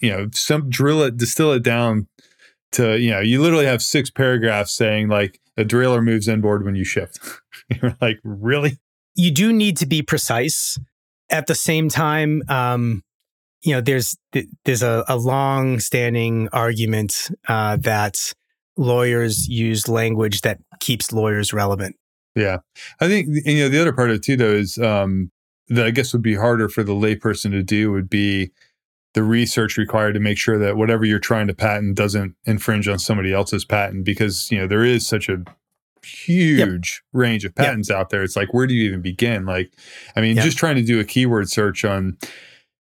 [0.02, 2.06] you know some drill it distill it down
[2.72, 6.74] to you know you literally have six paragraphs saying like a derailleur moves inboard when
[6.74, 7.40] you shift
[7.82, 8.78] you're like really
[9.14, 10.78] you do need to be precise.
[11.30, 13.02] At the same time, um,
[13.62, 14.16] you know, there's
[14.64, 18.32] there's a, a long standing argument uh, that
[18.76, 21.94] lawyers use language that keeps lawyers relevant.
[22.34, 22.56] yeah
[23.02, 25.30] i think you know the other part of it too though is um
[25.68, 28.50] that i guess would be harder for the layperson to do would be
[29.14, 32.98] the research required to make sure that whatever you're trying to patent doesn't infringe on
[32.98, 35.44] somebody else's patent because you know there is such a
[36.04, 38.22] huge range of patents out there.
[38.22, 39.44] It's like where do you even begin?
[39.46, 39.72] Like
[40.16, 40.44] i mean Yep.
[40.44, 42.16] just trying to do a keyword search on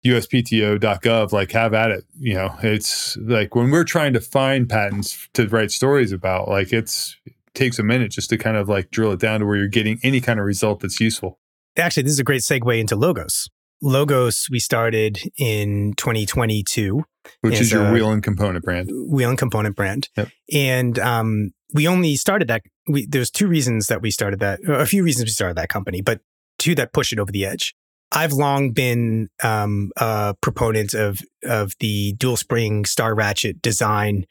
[0.06, 2.56] uspto.gov like have at it you know?
[2.62, 7.34] It's like when we're trying to find patents to write stories about like it's it
[7.54, 10.00] takes a minute just to kind of like drill it down to where you're getting
[10.04, 11.40] any kind of result that's useful.
[11.78, 13.50] Actually, this is a great segue into Logos.
[13.84, 17.04] Logos we started in 2022,
[17.42, 20.30] which is your wheel and component brand wheel and component brand, Yep.
[20.54, 22.62] and um, we only started that.
[22.88, 24.60] We, there's two reasons that we started that.
[24.68, 26.22] A few reasons we started that company, but
[26.60, 27.76] two that push it over the edge.
[28.12, 34.26] I've long been um, a proponent of of the dual spring star ratchet design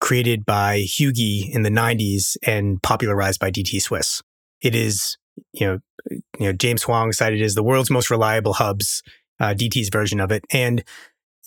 [0.00, 4.20] created by Hügi in the 90s and popularized by DT Swiss.
[4.60, 5.16] It is,
[5.52, 5.78] you know,
[6.10, 9.02] you know James Huang cited as the world's most reliable hubs,
[9.40, 10.84] uh, DT's version of it, and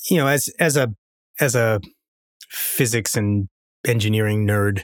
[0.09, 0.93] you know, as as a
[1.39, 1.79] as a
[2.49, 3.49] physics and
[3.86, 4.83] engineering nerd,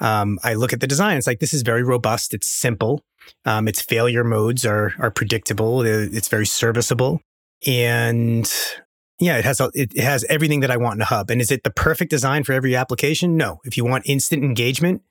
[0.00, 1.16] um, I look at the design.
[1.16, 2.34] It's like this is very robust.
[2.34, 3.02] It's simple.
[3.44, 5.82] Um, its failure modes are are predictable.
[5.82, 7.20] It's very serviceable,
[7.66, 8.50] and
[9.20, 11.30] yeah, it has a, it has everything that I want in a hub.
[11.30, 13.36] And is it the perfect design for every application?
[13.36, 13.58] No.
[13.64, 15.02] If you want instant engagement,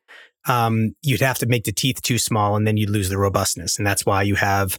[0.47, 3.77] um, you'd have to make the teeth too small, and then you'd lose the robustness.
[3.77, 4.77] And that's why you have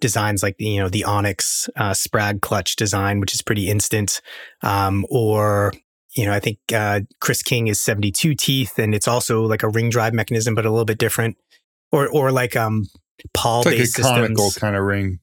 [0.00, 4.20] designs like the you know the Onyx uh, Sprag clutch design, which is pretty instant,
[4.62, 5.72] um, or
[6.16, 9.62] you know I think uh, Chris King is seventy two teeth, and it's also like
[9.62, 11.36] a ring drive mechanism, but a little bit different,
[11.92, 12.86] or or like um
[13.34, 14.60] pawl it's based like a conical systems.
[14.60, 15.20] kind of ring.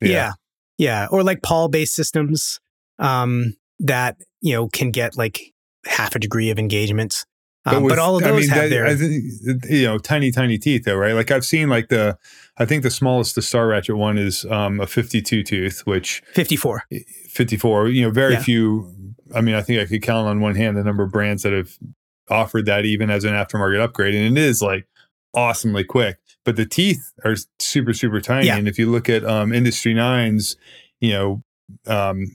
[0.00, 0.32] Yeah.
[0.78, 2.60] yeah, or like pawl based systems
[2.98, 5.40] um, that you know can get like
[5.86, 7.24] half a degree of engagement.
[7.64, 10.58] Um, but, all of I those mean, have that- their think, you know, tiny, tiny
[10.58, 11.12] teeth though, right?
[11.14, 12.18] Like I've seen like the,
[12.58, 16.84] I think the smallest, the Star Ratchet one is um, a 52 tooth, which 54.
[17.28, 18.42] 54, you know, very Yeah.
[18.42, 19.14] few.
[19.34, 21.52] I mean, I think I could count on one hand the number of brands that
[21.52, 21.78] have
[22.28, 24.14] offered that even as an aftermarket upgrade.
[24.14, 24.86] And it is like
[25.32, 28.48] awesomely quick, but the teeth are super, super tiny.
[28.48, 28.56] Yeah.
[28.56, 30.56] And if you look at um, Industry Nines,
[31.00, 31.42] you know,
[31.86, 32.26] um,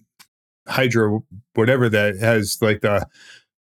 [0.68, 1.20] Hydra,
[1.54, 3.06] whatever that has like the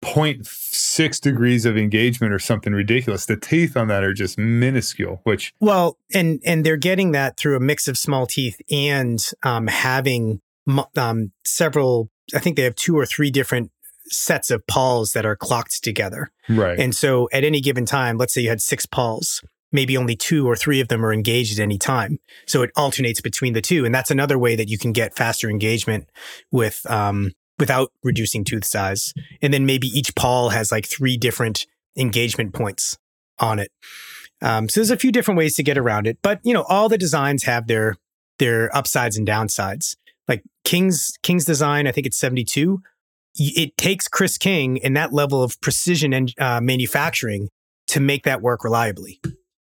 [0.03, 3.25] 0.6 degrees of engagement or something ridiculous.
[3.25, 7.55] The teeth on that are just minuscule, which Well, and and they're getting that through
[7.55, 10.41] a mix of small teeth and um, having
[10.97, 12.09] um, several.
[12.33, 13.71] I think they have two or three different
[14.05, 16.31] sets of pawls that are clocked together.
[16.49, 16.79] right.
[16.79, 19.41] And so at any given time, let's say you had six pawls,
[19.71, 22.19] maybe only two or three of them are engaged at any time.
[22.47, 23.85] So it alternates between the two.
[23.85, 26.09] And that's another way that you can get faster engagement
[26.51, 29.13] with um, without reducing tooth size.
[29.41, 31.65] And then maybe each pawl has like three different
[31.97, 32.97] engagement points
[33.39, 33.71] on it.
[34.41, 36.17] Um, so there's a few different ways to get around it.
[36.21, 37.95] But you know, all the designs have their
[38.39, 39.95] their upsides and downsides.
[40.27, 42.81] Like King's King's design, I think it's 72
[43.35, 47.49] it takes Chris King and that level of precision and uh, manufacturing
[47.87, 49.19] to make that work reliably.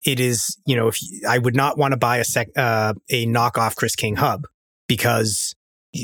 [0.05, 3.27] It is, you know, if I would not want to buy a sec, uh, a
[3.27, 4.47] knockoff Chris King hub
[4.87, 5.55] because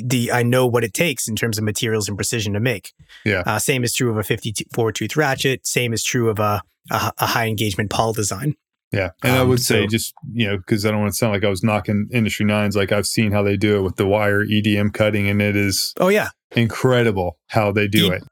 [0.05, 2.93] the I know what it takes in terms of materials and precision to make.
[3.25, 3.43] Yeah.
[3.47, 5.67] Uh, same is true of a 54 tooth ratchet.
[5.67, 8.55] Same is true of a, a, a high engagement pawl design.
[8.93, 9.11] Yeah.
[9.23, 11.33] And I Um, would say so- just, you know, because I don't want to sound
[11.33, 14.07] like I was knocking Industry Nines, like I've seen how they do it with the
[14.07, 18.23] wire EDM cutting, and it is Oh yeah, incredible how they do E- it.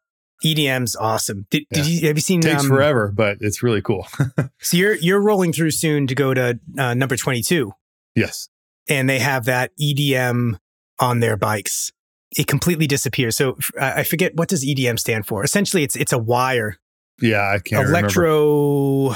[0.44, 1.46] EDM's awesome.
[1.50, 2.40] Did, did you have you seen?
[2.40, 4.06] takes um, forever, but it's really cool.
[4.60, 7.72] So you're you're rolling through soon to go to uh, number 22.
[8.16, 8.48] yes.
[8.88, 10.58] and they have that EDM
[11.00, 11.92] on their bikes.
[12.36, 13.36] It completely disappears.
[13.36, 15.42] So I forget what does EDM stand for.
[15.42, 16.76] Essentially, it's it's a wire,
[17.22, 17.98] Yeah, I can't remember.
[18.00, 19.14] electro,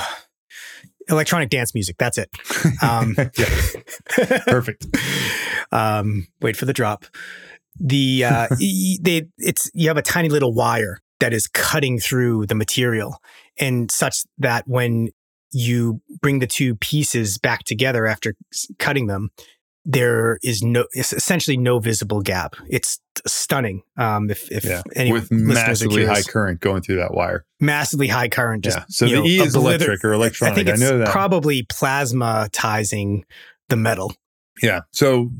[1.09, 1.97] electronic dance music.
[1.99, 2.30] That's it.
[2.83, 3.14] Um,
[4.47, 4.87] perfect.
[5.72, 7.05] um, wait for the drop.
[7.78, 12.55] The uh, they it's you have a tiny little wire that is cutting through the
[12.55, 13.18] material,
[13.59, 15.11] and such that when
[15.53, 18.35] you bring the two pieces back together after
[18.78, 19.30] cutting them,
[19.85, 22.55] there is no it's essentially no visible gap.
[22.70, 23.83] It's stunning.
[23.97, 24.83] Um, if if Yeah.
[24.95, 27.45] any With massively high current going through that wire.
[27.61, 28.85] massively high current, just yeah.
[28.89, 30.53] So the know, E is obliter- electric or electronic.
[30.53, 31.09] I think I, it's know that.
[31.09, 33.22] probably plasmatizing
[33.68, 34.14] the metal.
[34.62, 34.80] yeah.
[34.93, 35.30] So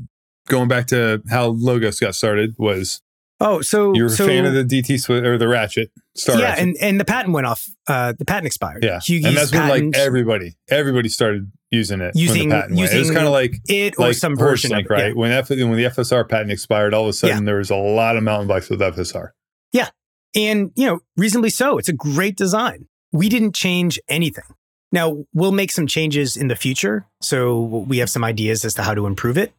[0.47, 3.01] going back to how Logos got started was
[3.39, 6.37] Oh, so you were so, a fan of the DT Swi- or the Ratchet Star
[6.37, 6.63] yeah, Ratchet.
[6.63, 7.65] and and the patent went off.
[7.87, 8.83] Uh, the patent expired.
[8.83, 12.15] yeah, and that's when patent, like everybody, everybody started using it.
[12.15, 12.93] Using- the patent went.
[12.93, 14.85] It was kind of like it or like some version of it.
[14.89, 14.95] Yeah.
[14.95, 15.15] right?
[15.15, 18.15] When F- when the FSR patent expired, all of a sudden there was a lot
[18.15, 19.29] of mountain bikes with FSR.
[19.71, 19.89] Yeah
[20.35, 21.77] and, you know, reasonably so.
[21.77, 22.87] It's a great design.
[23.11, 24.45] We didn't change anything.
[24.91, 27.05] Now, we'll make some changes in the future.
[27.21, 29.53] So we have some ideas as to how to improve it,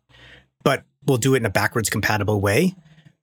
[0.62, 2.74] but we'll do it in a backwards compatible way.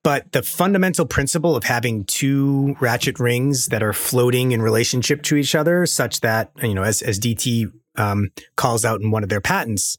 [0.04, 5.36] But the fundamental principle of having two ratchet rings that are floating in relationship to
[5.36, 9.30] each other, such that, you know, as, as DT um, calls out in one of
[9.30, 9.98] their patents,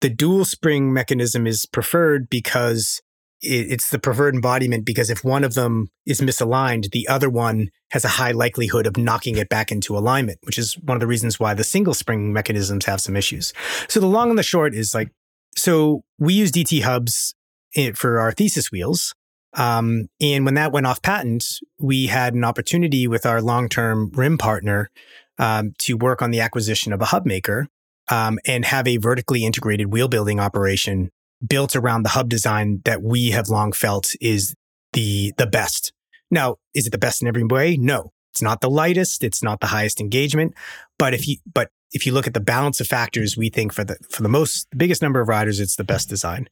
[0.00, 3.00] the dual spring mechanism is preferred because
[3.40, 7.70] it, it's the preferred embodiment because if one of them is misaligned, the other one
[7.90, 11.06] has a high likelihood of knocking it back into alignment, which is one of the
[11.06, 13.52] reasons why the single spring mechanisms have some issues.
[13.88, 15.10] So the long and the short is like,
[15.56, 17.34] so we use DT hubs
[17.74, 19.14] in, for our thesis wheels.
[19.54, 24.36] Um, and when that went off patent, we had an opportunity with our long-term rim
[24.36, 24.90] partner
[25.38, 27.68] um, to work on the acquisition of a hub maker
[28.10, 31.10] um, and have a vertically integrated wheel building operation
[31.46, 34.54] built around the hub design that we have long felt is
[34.92, 35.92] the the best.
[36.30, 37.76] Now, is it the best in every way?
[37.76, 38.12] No.
[38.32, 40.54] It's not the lightest, it's not the highest engagement,
[40.98, 43.84] but if you but if you look at the balance of factors, we think for
[43.84, 46.48] the for the most the biggest number of riders it's the best design.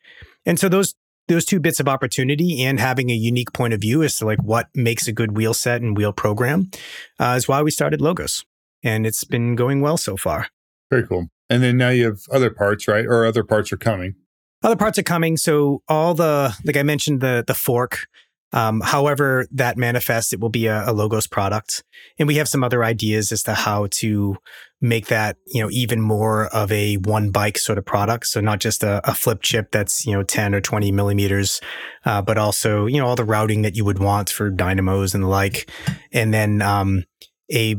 [0.47, 0.95] And so those
[1.29, 4.43] those two bits of opportunity and having a unique point of view as to like
[4.43, 6.71] what makes a good wheel set and wheel program
[7.19, 8.45] uh, is why we started Logos.
[8.85, 10.49] And it's been going well so far.
[10.91, 11.27] Very cool.
[11.51, 13.05] And then now you have other parts, right?
[13.05, 14.15] Or other parts are coming.
[14.63, 15.37] Other parts are coming.
[15.37, 18.07] So all the like I mentioned the the fork.
[18.53, 21.83] Um, however that manifests, it will be a, a Logos product,
[22.21, 24.37] and we have some other ideas as to how to
[24.81, 28.27] make that you know even more of a one bike sort of product.
[28.27, 31.61] So not just a, a flip chip that's you know ten or twenty millimeters,
[32.05, 35.25] uh, but also you know all the routing that you would want for dynamos and
[35.25, 35.69] the like,
[36.13, 37.05] and then um,
[37.53, 37.75] a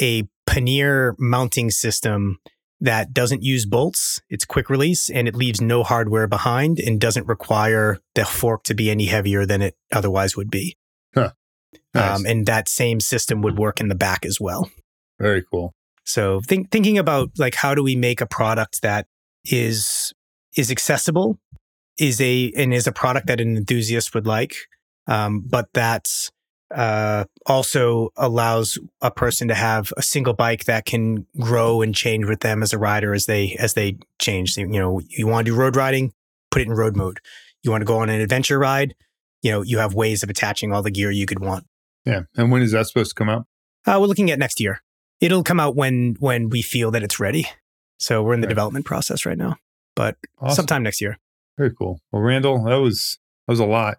[0.00, 2.38] a pannier mounting system
[2.80, 4.20] that doesn't use bolts.
[4.28, 8.74] It's quick release and it leaves no hardware behind and doesn't require the fork to
[8.74, 10.76] be any heavier than it otherwise would be.
[11.14, 11.32] Huh.
[11.94, 12.18] Nice.
[12.18, 14.70] Um, and that same system would work in the back as well.
[15.18, 15.74] Very cool.
[16.04, 19.06] So think, thinking about like how do we make a product that
[19.44, 20.12] is
[20.56, 21.38] is accessible,
[21.98, 24.54] is a and is a product that an enthusiast would like,
[25.06, 26.30] um, but that's
[26.74, 32.26] uh, also allows a person to have a single bike that can grow and change
[32.26, 34.56] with them as a rider as they as they change.
[34.56, 36.12] You know, you want to do road riding,
[36.50, 37.20] put it in road mode.
[37.62, 38.94] You want to go on an adventure ride,
[39.42, 41.66] you know, you have ways of attaching all the gear you could want.
[42.04, 42.22] Yeah.
[42.36, 43.46] And when is that supposed to come out?
[43.86, 44.82] Uh, we're looking at next year.
[45.20, 47.46] It'll come out when when we feel that it's ready.
[47.98, 48.50] So we're in the right.
[48.50, 49.56] development process right now,
[49.94, 50.56] but awesome.
[50.56, 51.18] sometime next year.
[51.56, 52.00] Very cool.
[52.12, 53.98] Well, Randall, that was that was a lot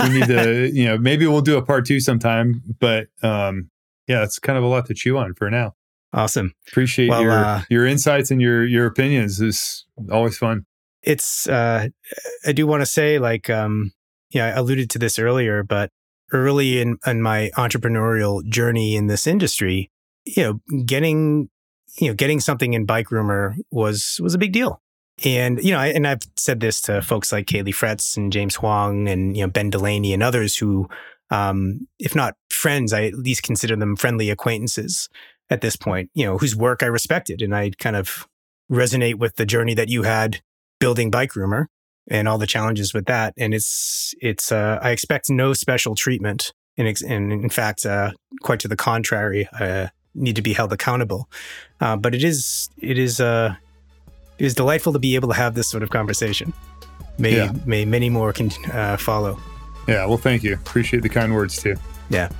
[0.00, 2.62] we need to, you know, maybe we'll do a part two sometime.
[2.78, 3.70] But um,
[4.06, 5.74] yeah, it's kind of a lot to chew on for now.
[6.12, 6.54] Awesome.
[6.68, 9.40] Appreciate well, your uh, your insights and your your opinions.
[9.40, 10.66] is always fun.
[11.02, 11.88] It's uh,
[12.44, 13.92] I do want to say like um,
[14.30, 15.90] yeah, I alluded to this earlier, but
[16.32, 19.90] early in in my entrepreneurial journey in this industry,
[20.24, 21.48] you know, getting
[21.98, 24.82] you know getting something in Bikerumor was was a big deal.
[25.24, 29.08] And, you know, and I've said this to folks like Caley Fretz and James Huang
[29.08, 30.88] and, you know, Ben Delaney and others who,
[31.30, 35.08] um, if not friends, I at least consider them friendly acquaintances
[35.50, 37.42] at this point, you know, whose work I respected.
[37.42, 38.26] And I kind of
[38.70, 40.40] resonate with the journey that you had
[40.78, 41.66] building Bikerumor
[42.08, 43.34] and all the challenges with that.
[43.36, 46.52] And it's, it's, uh, I expect no special treatment.
[46.78, 51.28] And, and in fact, uh, quite to the contrary, uh, need to be held accountable.
[51.80, 53.54] Uh, but it is, it is, uh,
[54.40, 56.54] it was delightful to be able to have this sort of conversation.
[57.18, 57.52] May yeah.
[57.66, 59.38] may many more can uh, follow.
[59.86, 60.54] Yeah, well, thank you.
[60.54, 61.76] Appreciate the kind words too.
[62.08, 62.30] Yeah.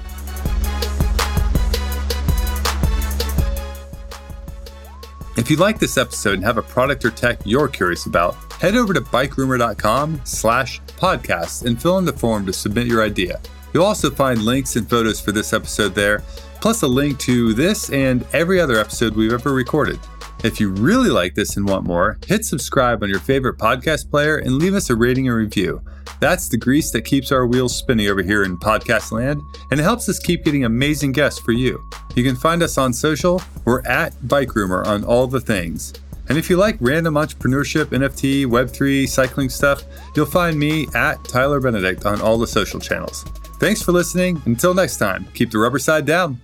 [5.37, 8.77] If you like this episode and have a product or tech you're curious about, head
[8.77, 13.41] over to bikerumor.com slash podcast and fill in the form to submit your idea.
[13.73, 16.23] You'll also find links and photos for this episode there,
[16.61, 19.99] plus a link to this and every other episode we've ever recorded.
[20.43, 24.39] If you really like this and want more, hit subscribe on your favorite podcast player
[24.39, 25.83] and leave us a rating and review.
[26.19, 29.83] That's the grease that keeps our wheels spinning over here in podcast land, and it
[29.83, 31.79] helps us keep getting amazing guests for you.
[32.15, 33.43] You can find us on social.
[33.67, 35.93] We're at Bikerumor on all the things.
[36.31, 39.83] And if you like random entrepreneurship, NFT, Web3, cycling stuff,
[40.17, 43.25] you'll find me at Tyler Benedict on all the social channels.
[43.59, 44.41] Thanks for listening.
[44.47, 46.41] Until next time, keep the rubber side down.